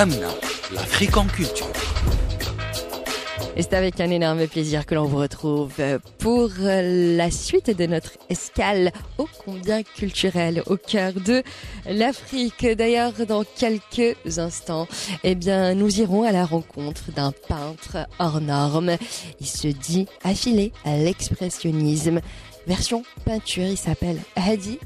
[0.00, 0.28] Amna,
[0.72, 1.66] l'Afrique en culture.
[3.56, 5.72] Et c'est avec un énorme plaisir que l'on vous retrouve
[6.18, 11.42] pour la suite de notre escale ô combien culturelle au cœur de
[11.90, 12.64] l'Afrique.
[12.64, 14.86] D'ailleurs, dans quelques instants,
[15.24, 18.92] eh bien, nous irons à la rencontre d'un peintre hors norme.
[19.40, 22.20] Il se dit affilé à l'expressionnisme.
[22.68, 24.78] Version peinture, il s'appelle Hadi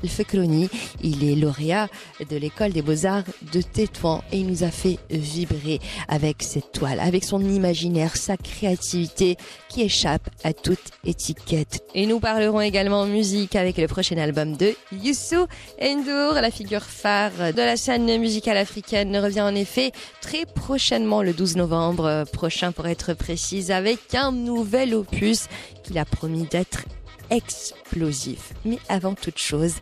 [1.02, 1.88] Il est lauréat
[2.30, 7.00] de l'école des beaux-arts de Tétouan et il nous a fait vibrer avec cette toile,
[7.00, 9.36] avec son imaginaire, sa créativité
[9.68, 11.82] qui échappe à toute étiquette.
[11.96, 15.48] Et nous parlerons également musique avec le prochain album de Youssou
[15.80, 19.90] N'Dour, la figure phare de la scène musicale africaine, revient en effet
[20.20, 25.48] très prochainement, le 12 novembre prochain pour être précise, avec un nouvel opus
[25.82, 26.84] qu'il a promis d'être
[27.32, 28.52] explosif.
[28.64, 29.74] Mais avant toute chose,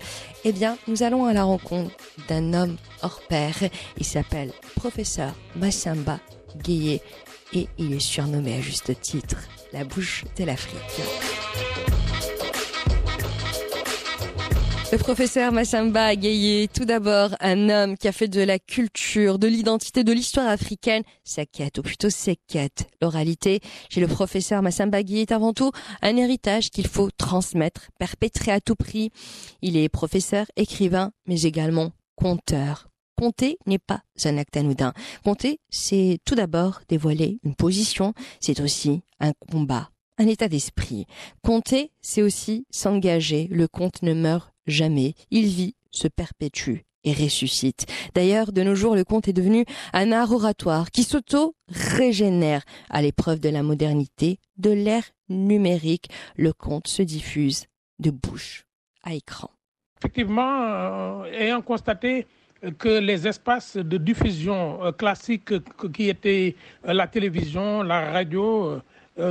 [0.44, 1.94] eh bien, nous allons à la rencontre
[2.28, 3.54] d'un homme hors pair.
[3.98, 6.20] Il s'appelle Professeur Massamba
[6.62, 7.00] Gueye
[7.52, 9.36] et il est surnommé à juste titre
[9.72, 11.99] la bouche de l'Afrique.
[14.92, 19.46] Le professeur Massamba Agueye, tout d'abord un homme qui a fait de la culture, de
[19.46, 22.88] l'identité, de l'histoire africaine sa quête, ou plutôt ses quêtes.
[23.00, 25.70] L'oralité chez le professeur Massamba Agueye est avant tout
[26.02, 29.12] un héritage qu'il faut transmettre, perpétrer à tout prix.
[29.62, 32.88] Il est professeur, écrivain, mais également conteur.
[33.16, 34.92] Compter n'est pas un acte anodin.
[35.22, 41.06] Compter, c'est tout d'abord dévoiler une position, c'est aussi un combat, un état d'esprit.
[41.42, 43.48] Compter, c'est aussi s'engager.
[43.50, 45.14] Le compte ne meurt jamais.
[45.30, 47.86] Il vit, se perpétue et ressuscite.
[48.14, 53.40] D'ailleurs, de nos jours, le conte est devenu un art oratoire qui s'auto-régénère à l'épreuve
[53.40, 56.10] de la modernité, de l'ère numérique.
[56.36, 57.64] Le conte se diffuse
[57.98, 58.66] de bouche
[59.02, 59.48] à écran.
[59.98, 62.26] Effectivement, euh, ayant constaté
[62.78, 65.54] que les espaces de diffusion euh, classiques
[65.94, 66.56] qui étaient
[66.86, 68.82] euh, la télévision, la radio,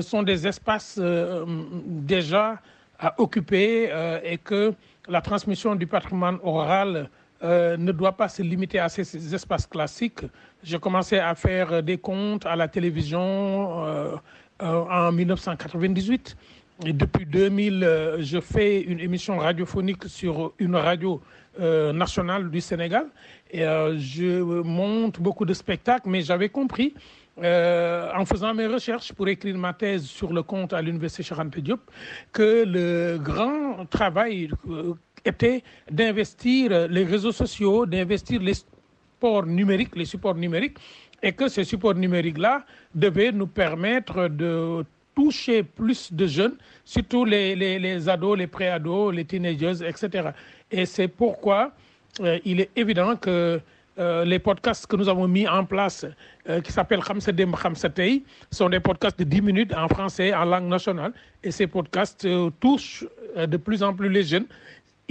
[0.01, 0.99] sont des espaces
[1.85, 2.59] déjà
[3.17, 3.89] occupés
[4.23, 4.73] et que
[5.07, 7.09] la transmission du patrimoine oral
[7.41, 10.25] euh, ne doit pas se limiter à ces, espaces classiques.
[10.61, 14.15] J'ai commencé à faire des comptes à la télévision euh,
[14.61, 16.35] euh, en 1998.
[16.85, 21.21] Et depuis 2000, je fais une émission radiophonique sur une radio
[21.59, 23.07] nationale du Sénégal.
[23.51, 26.93] Et je monte beaucoup de spectacles, mais j'avais compris
[27.39, 31.81] en faisant mes recherches pour écrire ma thèse sur le compte à l'Université Charente Diop,
[32.31, 34.49] que le grand travail
[35.25, 40.77] était d'investir les réseaux sociaux, d'investir les supports numériques, les supports numériques,
[41.21, 47.55] et que ces supports numériques-là devaient nous permettre de toucher plus de jeunes, surtout les,
[47.55, 50.29] les, ados, les pré-ados, les teenagers, etc.
[50.71, 51.73] Et c'est pourquoi
[52.21, 53.59] euh, il est évident que
[53.99, 56.05] euh, les podcasts que nous avons mis en place,
[56.47, 60.67] euh, qui s'appellent Khamsedem Khamsetei, sont des podcasts de 10 minutes en français, en langue
[60.67, 61.13] nationale.
[61.43, 62.27] Et ces podcasts
[62.59, 64.47] touchent de plus en plus les jeunes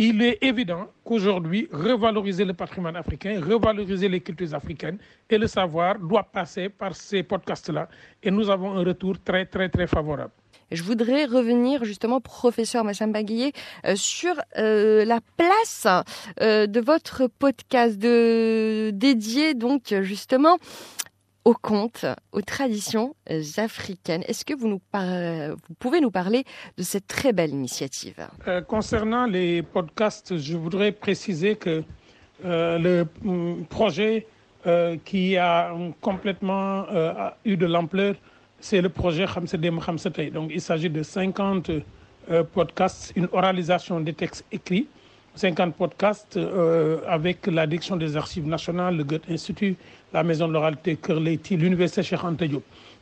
[0.00, 4.96] il est évident qu'aujourd'hui, revaloriser le patrimoine africain, revaloriser les cultures africaines
[5.28, 7.88] et le savoir doit passer par ces podcasts-là.
[8.22, 10.30] Et nous avons un retour très, très, très favorable.
[10.70, 13.52] Je voudrais revenir justement, professeur Massamba Guillet,
[13.86, 15.86] euh, sur euh, la place
[16.40, 20.58] euh, de votre podcast de, dédié donc justement
[21.44, 23.16] aux contes, aux traditions
[23.56, 24.22] africaines.
[24.28, 24.82] Est-ce que vous, nous
[25.78, 26.44] pouvez nous parler
[26.76, 28.28] de cette très belle initiative?
[28.66, 31.82] Concernant les podcasts, je voudrais préciser que
[32.44, 34.26] le mm, projet
[35.06, 36.84] qui a complètement
[37.46, 38.16] eu de l'ampleur,
[38.60, 40.30] c'est le projet Khamsedem Khamsetei.
[40.30, 41.70] Donc il s'agit de 50
[42.52, 44.86] podcasts, une oralisation des textes écrits
[45.38, 49.76] 50 podcasts euh, avec la direction des archives nationales, le Goethe Institut,
[50.12, 52.20] la Maison de l'oralité Kerleti, l'Université Cheikh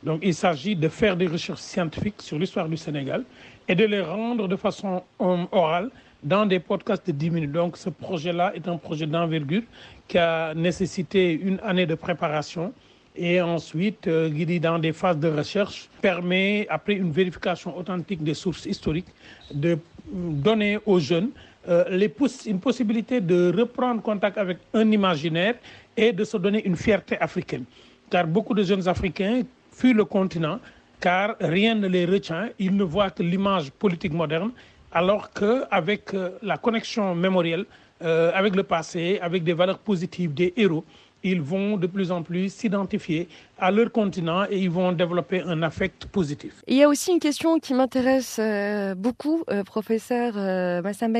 [0.03, 3.23] Donc il s'agit de faire des recherches scientifiques sur l'histoire du Sénégal
[3.67, 5.89] et de les rendre de façon euh, orale
[6.23, 7.51] dans des podcasts de 10 minutes.
[7.51, 9.63] Donc ce projet-là est un projet d'envergure
[10.07, 12.71] qui a nécessité une année de préparation
[13.17, 18.33] et ensuite, euh, guidé dans des phases de recherche, permet, après une vérification authentique des
[18.33, 19.07] sources historiques,
[19.53, 19.77] de
[20.11, 21.29] donner aux jeunes
[21.67, 22.13] euh, les
[22.45, 25.55] une possibilité de reprendre contact avec un imaginaire
[25.97, 27.65] et de se donner une fierté africaine.
[28.09, 30.59] car beaucoup de jeunes Africains fuient le continent
[31.01, 32.49] car rien ne les retient.
[32.57, 34.51] Ils ne voient que l'image politique moderne,
[34.91, 37.65] alors qu'avec la connexion mémorielle,
[38.03, 40.85] euh, avec le passé, avec des valeurs positives, des héros,
[41.23, 43.27] ils vont de plus en plus s'identifier
[43.59, 46.61] à leur continent et ils vont développer un affect positif.
[46.67, 51.19] il y a aussi une question qui m'intéresse euh, beaucoup, euh, professeur euh, Massamba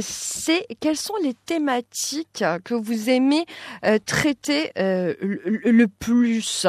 [0.00, 3.44] c'est quelles sont les thématiques que vous aimez
[4.06, 6.66] traiter le, plus?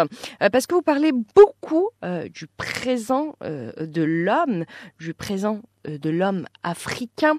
[0.51, 1.89] Parce que vous parlez beaucoup
[2.33, 4.65] du présent de l'homme,
[4.99, 7.35] du présent de l'homme africain.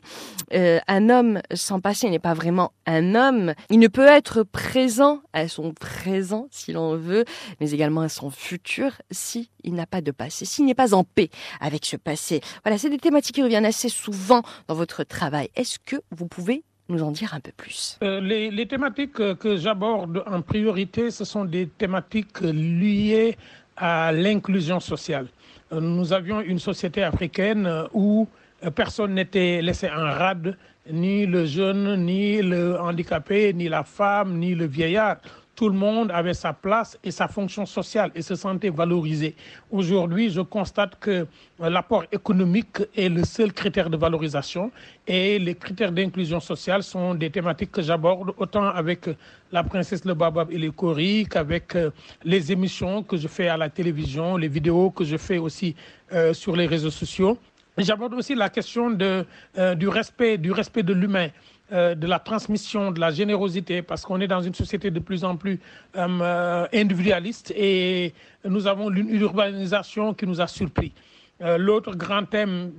[0.53, 3.55] un homme sans passé n'est pas vraiment un homme.
[3.71, 7.25] Il ne peut être présent à son présent, si l'on veut,
[7.61, 11.31] mais également à son futur s'il n'a pas de passé, s'il n'est pas en paix
[11.61, 12.41] avec ce passé.
[12.65, 15.49] Voilà, c'est des thématiques qui reviennent assez souvent dans votre travail.
[15.57, 17.99] Est-ce que vous pouvez nous en dire un peu plus?
[18.03, 23.37] Euh, les, thématiques que j'aborde en priorité, ce sont des thématiques liées
[23.77, 25.29] à l'inclusion sociale.
[25.73, 28.29] Euh, nous avions une société africaine où
[28.75, 30.57] personne n'était laissé en rade,
[30.91, 35.17] ni le jeune, ni le handicapé, ni la femme, ni le vieillard
[35.55, 39.35] tout le monde avait sa place et sa fonction sociale et se sentait valorisé.
[39.71, 41.27] Aujourd'hui, je constate que
[41.59, 44.71] l'apport économique est le seul critère de valorisation
[45.07, 49.09] et les critères d'inclusion sociale sont des thématiques que j'aborde autant avec
[49.53, 51.91] la princesse Le Babab et les Coris qu'avec euh,
[52.25, 55.77] les émissions que je fais à la télévision, les vidéos que je fais aussi
[56.13, 57.39] euh, sur les réseaux sociaux.
[57.79, 61.29] J'aborde aussi la question euh, du respect, du respect de l'humain.
[61.73, 65.25] Euh, de la transmission, de la générosité, parce qu'on est dans une société de plus
[65.25, 65.59] en plus
[65.97, 68.13] euh, individualiste et
[68.45, 70.93] nous avons une urbanisation qui nous a surpris.
[71.41, 72.71] Euh, l'autre grand thème,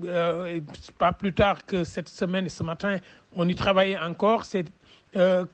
[0.99, 2.97] pas plus tard que cette semaine et ce matin,
[3.35, 4.65] on y travaillait encore, c'est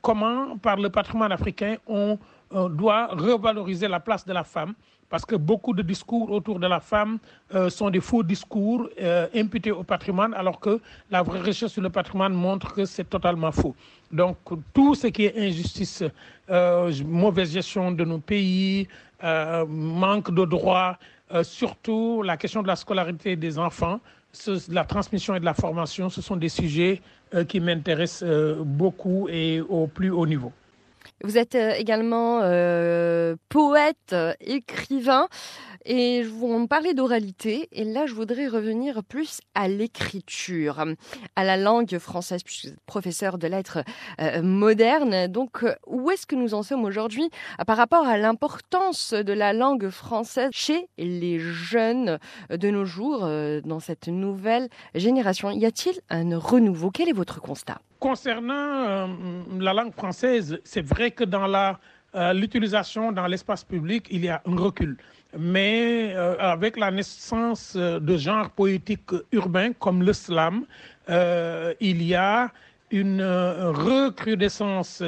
[0.01, 2.19] comment, par le patrimoine africain, on
[2.51, 4.73] doit revaloriser la place de la femme
[5.11, 7.19] parce que beaucoup de discours autour de la femme
[7.53, 10.79] euh, sont des faux discours euh, imputés au patrimoine, alors que
[11.11, 13.75] la vraie recherche sur le patrimoine montre que c'est totalement faux.
[14.11, 14.37] Donc
[14.73, 16.01] tout ce qui est injustice,
[16.49, 18.87] euh, mauvaise gestion de nos pays,
[19.67, 20.97] manque de droits,
[21.43, 23.99] surtout la question de la scolarité des enfants,
[24.69, 27.01] la transmission et de la formation, ce sont des sujets
[27.47, 28.27] qui m'intéressent
[28.65, 30.51] beaucoup et au plus haut niveau.
[31.23, 35.27] Vous êtes euh, également euh, poète, écrivain,
[35.85, 37.67] et me parlez d'oralité.
[37.71, 40.83] Et là, je voudrais revenir plus à l'écriture,
[41.35, 43.83] à la langue française, puisque vous êtes professeur de lettres
[44.19, 45.27] euh, modernes.
[45.27, 47.29] Donc, où est-ce que nous en sommes aujourd'hui
[47.65, 52.19] par rapport à l'importance de la langue française chez les jeunes
[52.49, 53.19] de nos jours,
[53.63, 55.51] dans cette nouvelle génération?
[55.51, 56.91] Y a-t-il un renouveau?
[56.91, 57.79] Quel est votre constat?
[57.99, 59.07] Concernant euh,
[59.59, 61.79] la langue française, c'est vrai que dans la
[62.15, 64.97] euh, l'utilisation dans l'espace public, il y a un recul.
[65.37, 70.65] Mais euh, avec la naissance de genres poétiques urbains comme le slam,
[71.09, 72.51] il y a
[72.91, 75.01] une recrudescence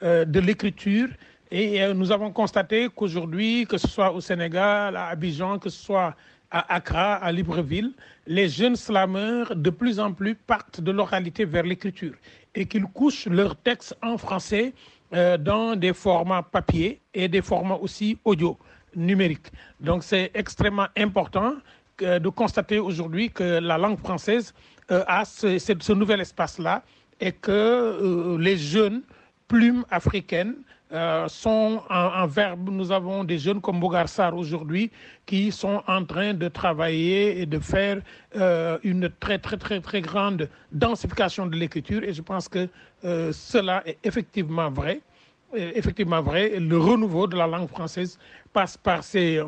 [0.00, 1.08] de l'écriture
[1.50, 6.14] et nous avons constaté qu'aujourd'hui, que ce soit au Sénégal, à Abidjan, que ce soit
[6.50, 7.92] à Accra, à Libreville,
[8.26, 12.14] les jeunes slameurs de plus en plus partent de l'oralité vers l'écriture
[12.54, 14.72] et qu'ils couchent leurs textes en français
[15.14, 18.58] euh, dans des formats papier et des formats aussi audio
[18.94, 19.50] numériques.
[19.80, 21.54] Donc c'est extrêmement important
[21.98, 24.54] de constater aujourd'hui que la langue française
[24.90, 26.82] euh, a ce, nouvel espace-là
[27.20, 29.02] et que euh, les jeunes
[29.48, 30.54] plumes africaines
[30.90, 32.70] euh, sont en, verbe.
[32.70, 34.90] Nous avons des jeunes comme Bogarsar aujourd'hui
[35.26, 38.00] qui sont en train de travailler et de faire
[38.36, 42.68] euh, une très très très très grande densification de l'écriture et je pense que
[43.04, 45.00] euh, cela est effectivement vrai.
[45.54, 48.18] Effectivement vrai, le renouveau de la langue française
[48.52, 49.40] passe par ces,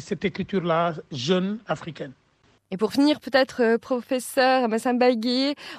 [0.00, 2.14] cette écriture-là jeune africaine.
[2.72, 5.06] Et pour finir, peut-être, euh, professeur Massamba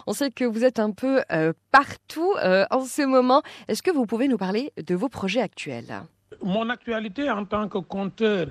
[0.05, 3.41] on sait que vous êtes un peu euh, partout euh, en ce moment.
[3.67, 6.03] Est-ce que vous pouvez nous parler de vos projets actuels?
[6.41, 8.47] Mon actualité en tant que conteur,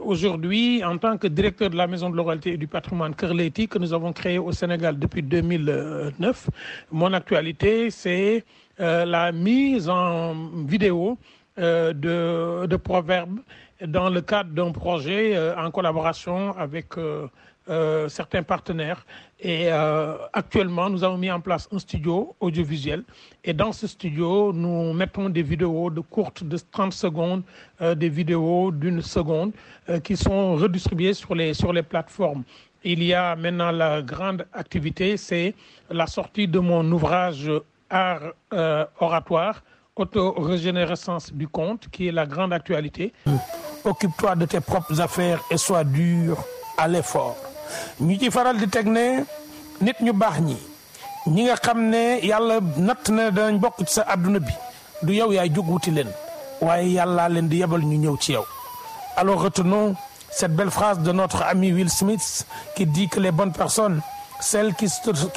[0.00, 3.78] aujourd'hui, en tant que directeur de la Maison de l'oralité et du patrimoine Kerleti, que
[3.78, 6.50] nous avons créé au Sénégal depuis 2009,
[6.92, 8.44] mon actualité, c'est
[8.78, 10.34] la mise en
[10.66, 11.18] vidéo
[11.56, 13.40] de, de, proverbes
[13.84, 16.94] dans le cadre d'un projet en collaboration avec
[17.68, 19.04] euh, certains partenaires.
[19.40, 23.04] Et euh, actuellement, nous avons mis en place un studio audiovisuel.
[23.44, 27.42] Et dans ce studio, nous mettons des vidéos de courtes de 30 secondes,
[27.80, 29.52] euh, des vidéos d'une seconde,
[30.04, 32.42] qui sont redistribuées sur les, sur les plateformes.
[32.84, 35.54] Il y a maintenant la grande activité, c'est
[35.90, 37.50] la sortie de mon ouvrage
[37.90, 38.34] Art
[39.00, 39.62] oratoire
[39.98, 43.12] auto-régénérescence du compte, qui est la grande actualité.
[43.84, 46.38] Occupe-toi de tes propres affaires et sois dur
[46.76, 47.47] à l'effort.
[48.00, 49.24] Ñu ci faral di teg ne
[49.80, 50.56] nit ñu baax ñi
[51.26, 54.52] ñi nga xam ne yàlla natt na danañ bokk ci sa àdduna bi
[55.02, 56.10] du yow yaay jóg wuti leen
[56.60, 58.44] waaye yàllaa leen di yebal ñu ñëw ci yow
[59.16, 59.94] alors retenons
[60.30, 62.46] cette belle phrase de notre ami Will Smith
[62.76, 64.00] qui dit que les bonnes personnes
[64.40, 64.86] celles qui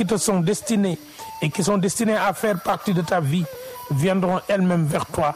[0.06, 0.98] te, sont destinées
[1.42, 3.46] et qui sont destinées à faire partie de ta vie
[3.90, 5.34] viendront elles-mêmes vers toi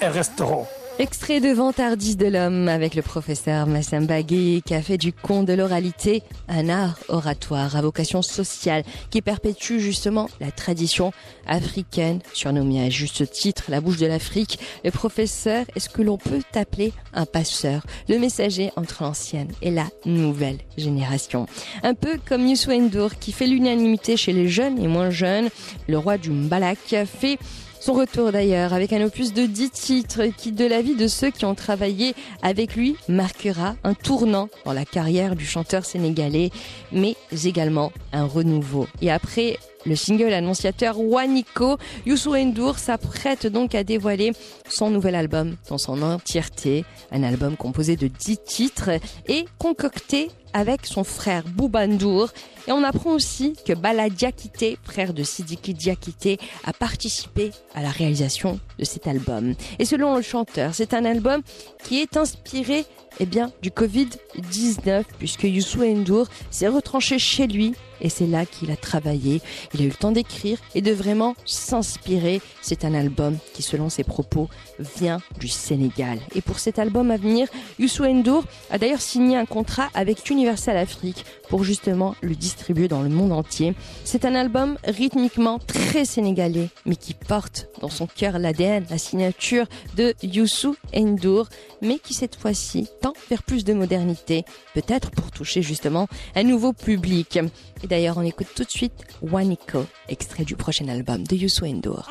[0.00, 0.66] et resteront.
[1.00, 5.44] Extrait de Vantardis de l'homme avec le professeur Massamba Gueye qui a fait du conte
[5.46, 11.12] de l'oralité un art oratoire à vocation sociale qui perpétue justement la tradition
[11.48, 14.60] africaine surnommée à juste titre la bouche de l'Afrique.
[14.84, 19.72] Le professeur est ce que l'on peut appeler un passeur, le messager entre l'ancienne et
[19.72, 21.46] la nouvelle génération.
[21.82, 25.48] Un peu comme Youssou N'Dour qui fait l'unanimité chez les jeunes et moins jeunes.
[25.88, 27.38] Le roi du Mbalak fait
[27.84, 31.30] son retour d'ailleurs avec un opus de 10 titres qui, de la vie de ceux
[31.30, 36.50] qui ont travaillé avec lui, marquera un tournant dans la carrière du chanteur sénégalais,
[36.92, 37.14] mais
[37.44, 38.86] également un renouveau.
[39.02, 41.76] Et après le single annonciateur Waniko,
[42.06, 44.32] Youssou N'Dour s'apprête donc à dévoiler
[44.68, 48.90] son nouvel album dans son entièreté, un album composé de 10 titres
[49.28, 52.30] et concocté avec son frère Bouba Ndour.
[52.66, 57.90] Et on apprend aussi que Bala Diakité, frère de Sidiki Diakité, a participé à la
[57.90, 59.54] réalisation de cet album.
[59.78, 61.42] Et selon le chanteur, c'est un album
[61.82, 62.86] qui est inspiré
[63.20, 68.70] eh bien, du Covid-19, puisque Youssou N'Dour s'est retranché chez lui et c'est là qu'il
[68.70, 69.40] a travaillé.
[69.74, 72.40] Il a eu le temps d'écrire et de vraiment s'inspirer.
[72.62, 76.18] C'est un album qui, selon ses propos, vient du Sénégal.
[76.34, 80.76] Et pour cet album à venir, Youssou N'Dour a d'ailleurs signé un contrat avec Universal
[80.76, 83.74] Afrique pour justement le distribuer dans le monde entier.
[84.04, 89.66] C'est un album rythmiquement très sénégalais, mais qui porte dans son cœur l'ADN, la signature
[89.96, 91.48] de Youssou N'Dour,
[91.82, 96.72] mais qui cette fois-ci tend vers plus de modernité, peut-être pour toucher justement un nouveau
[96.72, 97.38] public.
[97.84, 102.08] Et d'ailleurs, on écoute tout de suite Waniko, extrait du prochain album de Youssou N'Dour.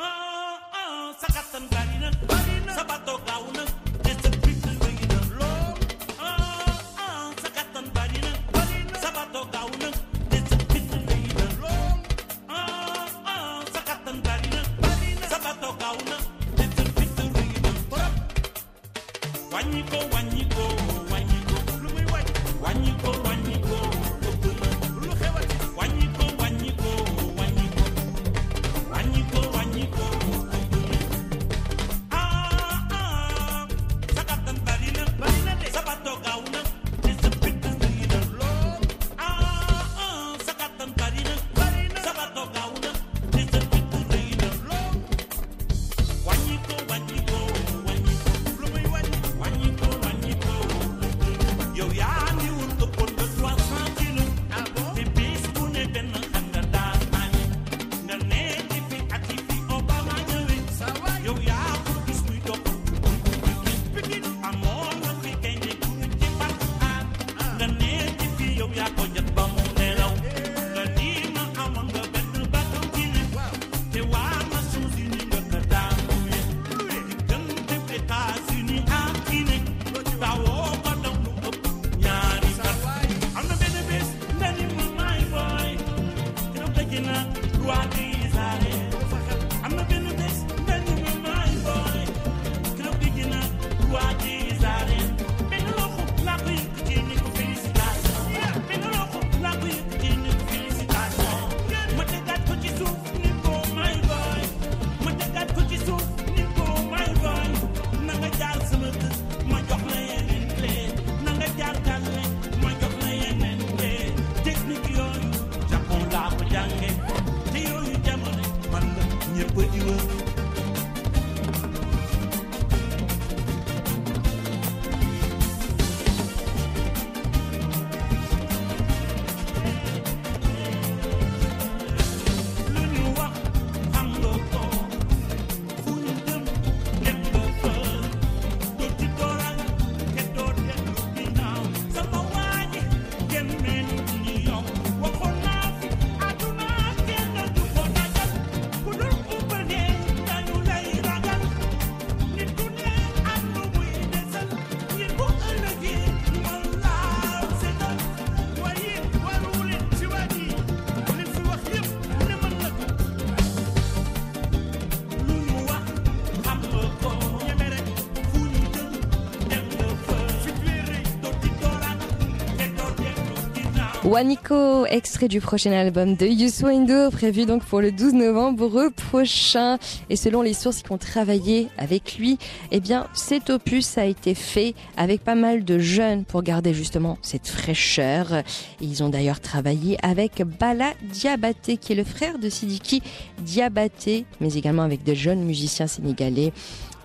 [174.06, 179.78] Waniko, extrait du prochain album de Youssou N'Dour, prévu donc pour le 12 novembre prochain.
[180.10, 182.38] Et selon les sources qui ont travaillé avec lui,
[182.72, 187.18] eh bien, cet opus a été fait avec pas mal de jeunes pour garder justement
[187.22, 188.44] cette fraîcheur.
[188.82, 193.02] Ils ont d'ailleurs travaillé avec Bala Diabaté, qui est le frère de Sidiki
[193.40, 196.52] Diabaté, mais également avec de jeunes musiciens sénégalais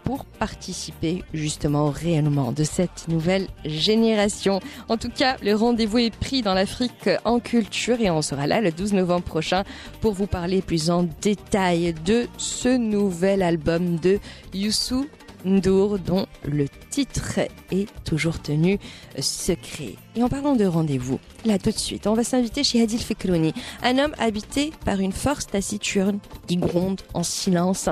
[0.09, 4.59] pour participer justement au de cette nouvelle génération.
[4.89, 8.63] En tout cas, le rendez-vous est pris dans l'Afrique en culture et on sera là
[8.63, 9.65] le 12 novembre prochain
[10.01, 14.19] pour vous parler plus en détail de ce nouvel album de
[14.55, 15.05] Youssou
[15.45, 18.79] N'Dour dont le titre est toujours tenu
[19.21, 19.95] secret.
[20.17, 23.55] Et en parlant de rendez-vous, là tout de suite, on va s'inviter chez Adil Fekrouni,
[23.83, 27.89] un homme habité par une force taciturne qui gronde en silence.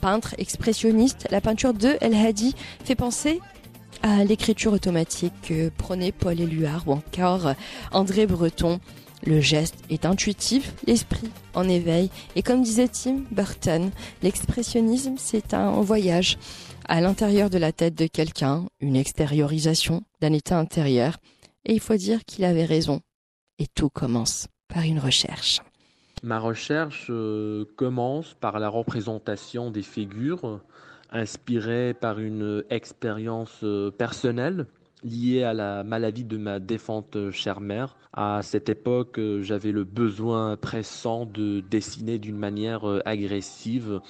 [0.00, 3.40] Peintre expressionniste, la peinture de El Hadi fait penser
[4.02, 7.52] à l'écriture automatique que prenaient Paul Éluard ou encore
[7.92, 8.80] André Breton.
[9.26, 12.10] Le geste est intuitif, l'esprit en éveil.
[12.36, 13.90] Et comme disait Tim Burton,
[14.22, 16.38] l'expressionnisme, c'est un voyage
[16.90, 21.18] à l'intérieur de la tête de quelqu'un, une extériorisation d'un état intérieur.
[21.64, 23.00] Et il faut dire qu'il avait raison.
[23.60, 25.60] Et tout commence par une recherche.
[26.24, 30.60] Ma recherche euh, commence par la représentation des figures
[31.12, 34.66] inspirées par une expérience euh, personnelle
[35.04, 37.96] liée à la maladie de ma défunte chère mère.
[38.12, 44.00] À cette époque, euh, j'avais le besoin pressant de dessiner d'une manière agressive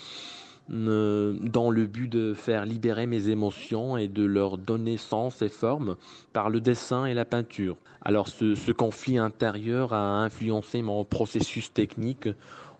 [0.71, 5.97] dans le but de faire libérer mes émotions et de leur donner sens et forme
[6.33, 7.77] par le dessin et la peinture.
[8.03, 12.29] Alors ce, conflit intérieur a influencé mon processus technique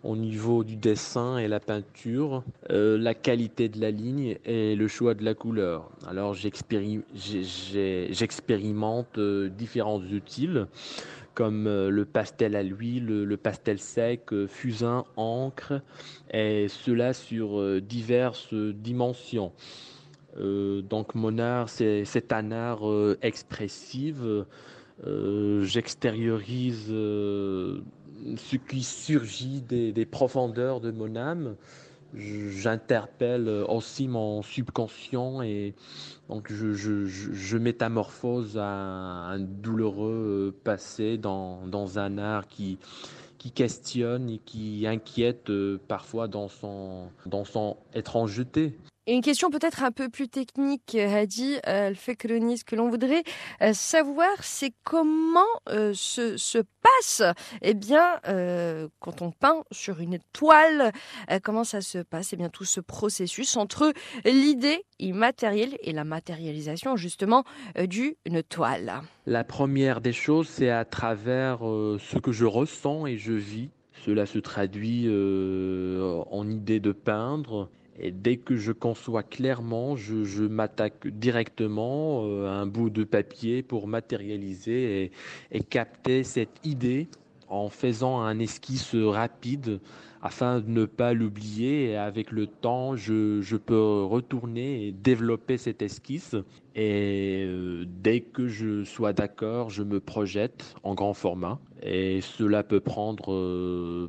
[0.03, 4.89] au niveau du dessin et la peinture, euh, la qualité de la ligne et le
[4.89, 5.91] choix de la couleur.
[6.09, 10.49] Alors j'expérimente euh, différents outils
[11.41, 15.81] comme euh, le pastel à l'huile, le, pastel sec, euh, fusain, encre,
[16.35, 19.51] et cela sur euh, diverses dimensions.
[20.37, 22.83] Donc mon art, c'est un art
[23.21, 24.15] expressif.
[25.05, 31.57] J'extériorise ce qui surgit des profondeurs de mon âme.
[32.15, 35.75] J'interpelle aussi mon subconscient et
[36.29, 42.79] donc je, métamorphose un, un douloureux passé dans, dans un art qui,
[43.41, 48.77] qui questionne et qui inquiète euh, parfois dans son, dans son étrangeté.
[49.11, 52.89] Une question peut-être un peu plus technique, Hadi, euh, le fait que ce que l'on
[52.89, 53.25] voudrait
[53.61, 57.21] euh, savoir, c'est comment euh, se, se passe,
[57.61, 60.93] eh bien, euh, quand on peint sur une toile,
[61.29, 63.93] euh, comment ça se passe, eh bien, tout ce processus entre
[64.25, 67.43] l'idée immatérielle et la matérialisation, justement,
[67.79, 68.15] euh, d'une
[68.49, 69.03] toile?
[69.27, 73.71] La première des choses, c'est à travers euh, ce que je ressens et je vis.
[74.07, 77.69] Cela se traduit euh, en idée de peindre.
[78.09, 83.87] Dès que je conçois clairement, je, m'attaque directement euh, à un bout de papier pour
[83.87, 85.13] matérialiser
[85.51, 87.09] et, capter cette idée
[87.49, 89.81] en faisant un esquisse rapide
[90.23, 91.91] afin de ne pas l'oublier.
[91.91, 96.37] Et avec le temps, je, je peux retourner et développer cette esquisse.
[96.75, 101.59] Et euh, dès que je sois d'accord, je me projette en grand format.
[101.83, 104.09] Et cela peut prendre euh,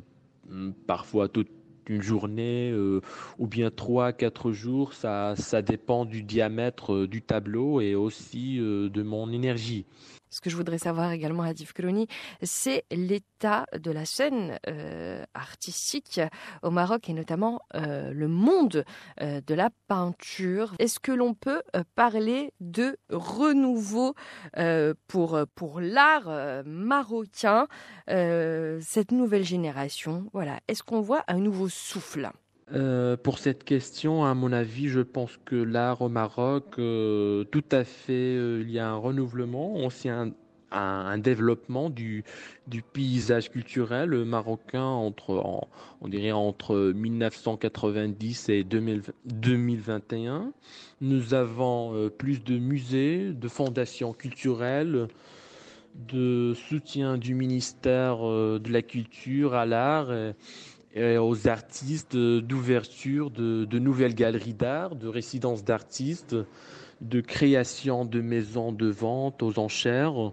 [0.86, 1.50] parfois toute
[1.88, 3.00] une journée euh,
[3.38, 4.92] ou bien trois, quatre jours.
[4.94, 9.86] Ça, ça dépend du diamètre euh, du tableau et aussi euh, de mon énergie.
[10.32, 12.08] Ce que je voudrais savoir également, Hadif Koloni,
[12.42, 16.22] c'est l'état de la scène euh, artistique
[16.62, 18.86] au Maroc et notamment euh, le monde
[19.20, 20.74] euh, de la peinture.
[20.78, 21.60] Est-ce que l'on peut
[21.94, 24.14] parler de renouveau
[25.06, 27.66] pour, pour l'art marocain,
[28.06, 30.30] cette nouvelle génération?
[30.32, 30.60] Voilà.
[30.66, 32.30] Est-ce qu'on voit un nouveau souffle?
[32.74, 37.64] Euh, pour cette question, à mon avis, je pense que l'art au Maroc, euh, tout
[37.70, 40.30] à fait, euh, il y a un renouvellement, aussi un,
[40.70, 42.24] un, développement du,
[42.94, 45.68] paysage culturel marocain entre, en-
[46.00, 50.52] on dirait entre 1990 et 2000 2021.
[51.02, 55.08] Nous avons plus de musées, de fondations culturelles,
[55.94, 60.08] de soutien du ministère de la Culture à l'art.
[60.96, 66.36] Aux artistes euh, d'ouverture de, nouvelles galeries d'art, de résidences d'artistes,
[67.00, 70.32] de création de maisons de vente aux enchères,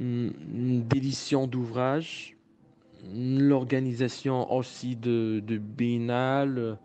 [0.00, 0.32] hum,
[0.88, 2.36] d'édition d'ouvrages,
[3.14, 6.76] l'organisation aussi de, de biennales.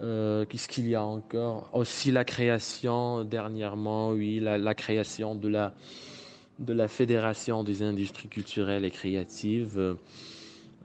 [0.00, 1.68] euh, Qu'est-ce qu'il y a encore?
[1.72, 5.74] Aussi la création dernièrement, oui, la, la création de la
[6.58, 9.96] de la Fédération des industries culturelles et créatives.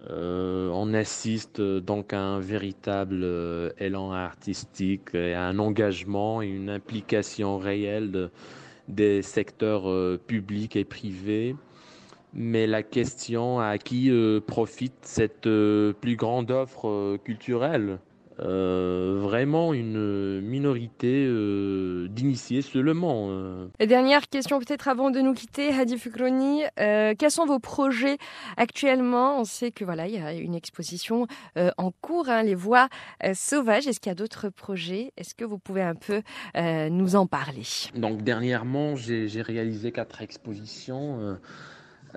[0.09, 6.41] Euh, on assiste euh, donc à un véritable euh, élan artistique, et à un engagement
[6.41, 8.29] et une implication réelle de-
[8.89, 9.85] des secteurs
[10.27, 11.55] publics et privés.
[12.33, 14.11] Mais la question à qui
[14.45, 17.99] profite cette plus grande offre culturelle?
[18.43, 23.27] Euh, Vraiment une minorité euh, d'initiés seulement.
[23.29, 23.67] euh.
[23.79, 26.63] Et dernière question peut-être avant de nous quitter, Hadi Fukroni.
[26.79, 28.17] Euh, quels sont vos projets
[28.57, 29.39] actuellement?
[29.39, 31.27] On sait que voilà, il y a une exposition
[31.57, 32.89] euh, en cours, hein, les voix
[33.23, 33.87] euh, sauvages.
[33.87, 35.13] Est-ce qu'il y a d'autres projets?
[35.17, 36.21] Est-ce que vous pouvez un peu
[36.57, 37.63] euh, nous en parler?
[37.95, 41.37] Donc dernièrement, j'ai réalisé quatre expositions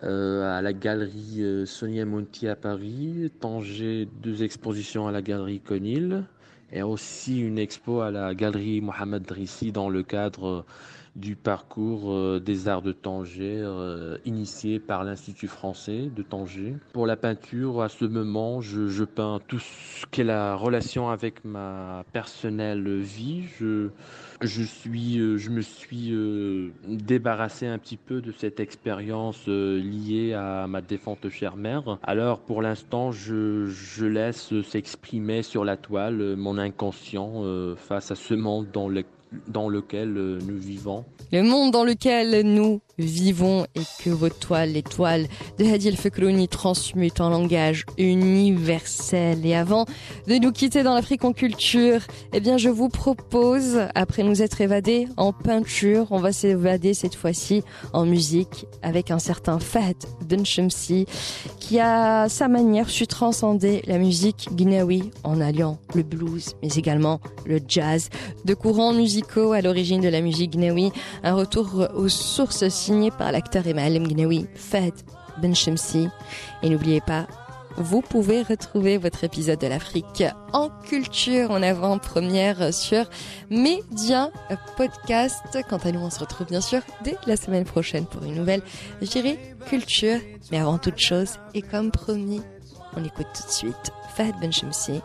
[0.02, 6.24] à la galerie euh, Sonia Monti à Paris, Tanger, deux expositions à la galerie Conil
[6.72, 10.64] et aussi une expo à la galerie Mohamed Drissi dans le cadre euh,
[11.16, 16.74] du parcours euh, des arts de Tanger euh, initié par l'Institut français de Tanger.
[16.92, 21.08] Pour la peinture, à ce moment, je, je peins tout ce qui est la relation
[21.08, 23.44] avec ma personnelle vie.
[23.58, 23.88] Je,
[24.42, 26.12] je suis, euh, je me suis
[26.86, 31.98] débarrassé un petit peu de cette expérience liée à ma défunte chère mère.
[32.02, 37.42] Alors, pour l'instant, je, je laisse s'exprimer sur la toile mon inconscient
[37.76, 39.04] face à ce monde dans, le-
[39.48, 41.04] dans lequel euh, nous vivons.
[41.32, 45.26] Le monde dans lequel nous vivons et que vos toiles, les toiles
[45.58, 49.44] de Hadi El transmutent en langage universel.
[49.44, 49.84] Et avant
[50.26, 52.00] de nous quitter dans l'Afrique en culture,
[52.32, 57.14] eh bien, je vous propose, après nous être évadés en peinture, on va s'évader cette
[57.14, 59.96] fois-ci en musique avec un certain Fahd
[60.28, 61.06] Benchemsi
[61.60, 67.20] qui a sa manière su transcender la musique gnawi en alliant le blues mais également
[67.44, 68.08] le jazz
[68.44, 70.92] de courants musicaux à l'origine de la musique gnawi
[71.22, 74.93] un retour aux sources signées par l'acteur et Ma'alem Gnawi, Fahd
[75.41, 76.07] Benchemsi.
[76.63, 77.27] Et n'oubliez pas,
[77.77, 80.23] vous pouvez retrouver votre épisode de l'Afrique
[80.53, 83.05] en culture en avant-première sur
[83.49, 84.29] Média
[84.77, 85.57] Podcast.
[85.69, 88.61] Quant à nous, on se retrouve bien sûr dès la semaine prochaine pour une nouvelle,
[89.01, 90.19] je dirais, culture.
[90.51, 92.41] Mais avant toute chose, et comme promis,
[92.95, 95.01] on écoute tout de suite Fahd Benchemsi,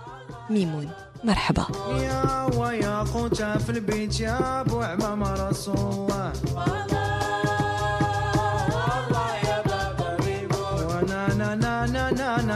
[0.50, 0.88] Mimoun.
[1.24, 1.66] Marhaba.
[2.02, 6.32] يا ويا خوتا في البيت يا ابو عمام رسول الله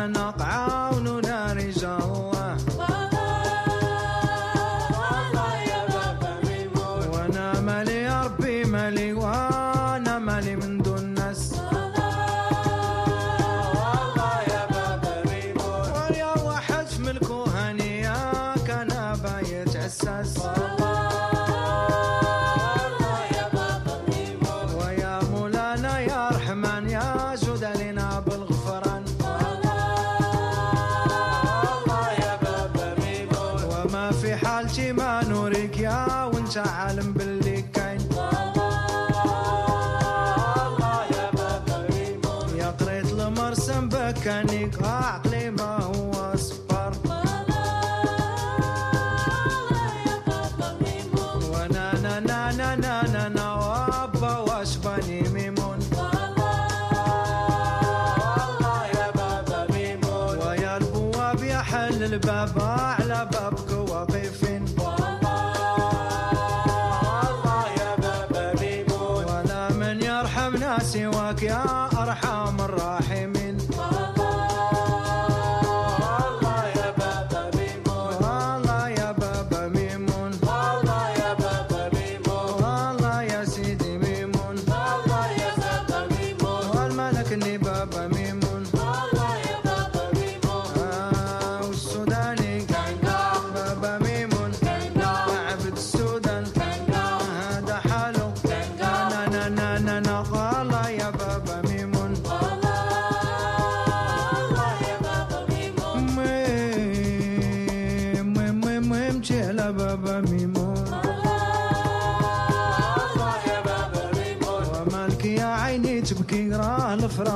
[0.05, 0.44] and knock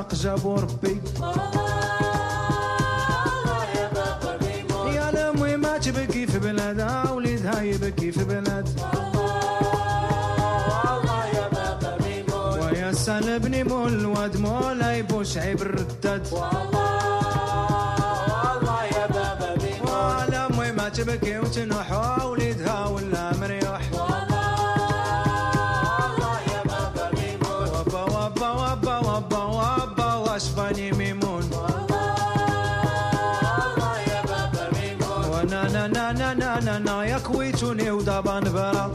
[0.09, 1.01] الحق جابو ربي.
[4.95, 8.69] يا المهم ما تبكي في بلادها آه، وليدها يبكي في بلاد.
[12.69, 16.99] بلادها حسن بني مول الواد مولاي بوشعي بالرداد والله
[18.43, 22.27] والله يا بابا بني يا امي ما تبكي وتنحوا آه،
[35.98, 38.92] وانا نا نا نا نا نا نا يا كويتوني ودابا نبرا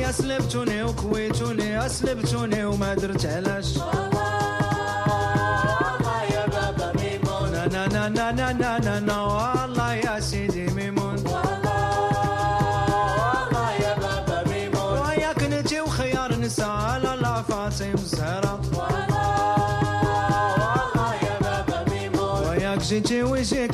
[0.00, 4.41] يا سلبتوني وكويتوني يا سلبتوني وما درت علاش نا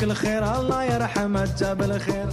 [0.09, 2.27] بالخير الله يرحمه جاب الخير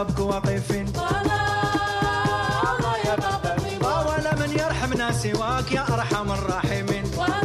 [0.00, 1.22] بابك واقفين الله
[3.06, 3.14] يا
[4.08, 7.36] ولا من يرحمنا سواك يا أرحم الراحمين الله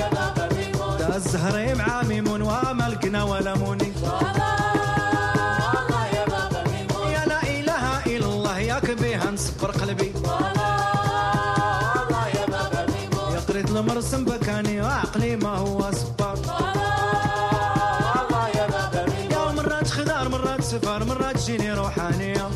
[0.00, 0.46] يا بابا
[0.98, 4.34] دا الزهر معامم وملكنا ولا مني الله
[6.16, 6.60] يا بابا
[7.14, 10.12] يا لا إله إلا الله ياك بها نصبر قلبي
[12.10, 12.86] الله يا بابا
[13.48, 16.38] قريت المرسم بكاني وعقلي ما هو صبار
[20.74, 22.48] سفر مرات تجيني روحانية.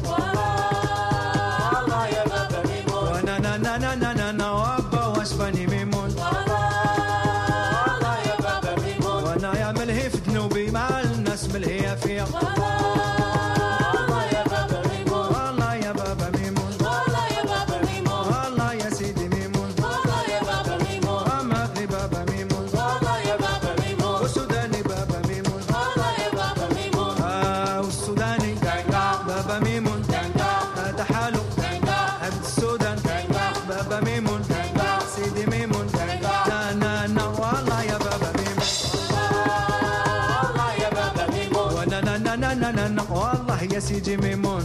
[43.79, 44.65] يا سيدي ميمون.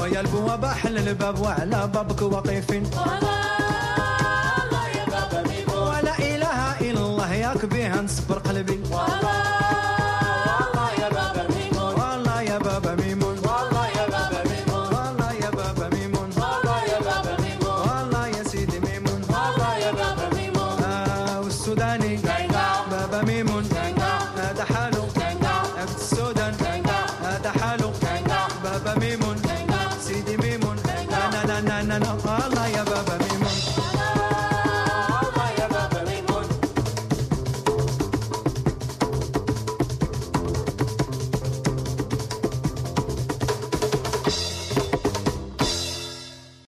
[0.00, 2.82] ويا البواب احل الباب وعلى بابك واقفين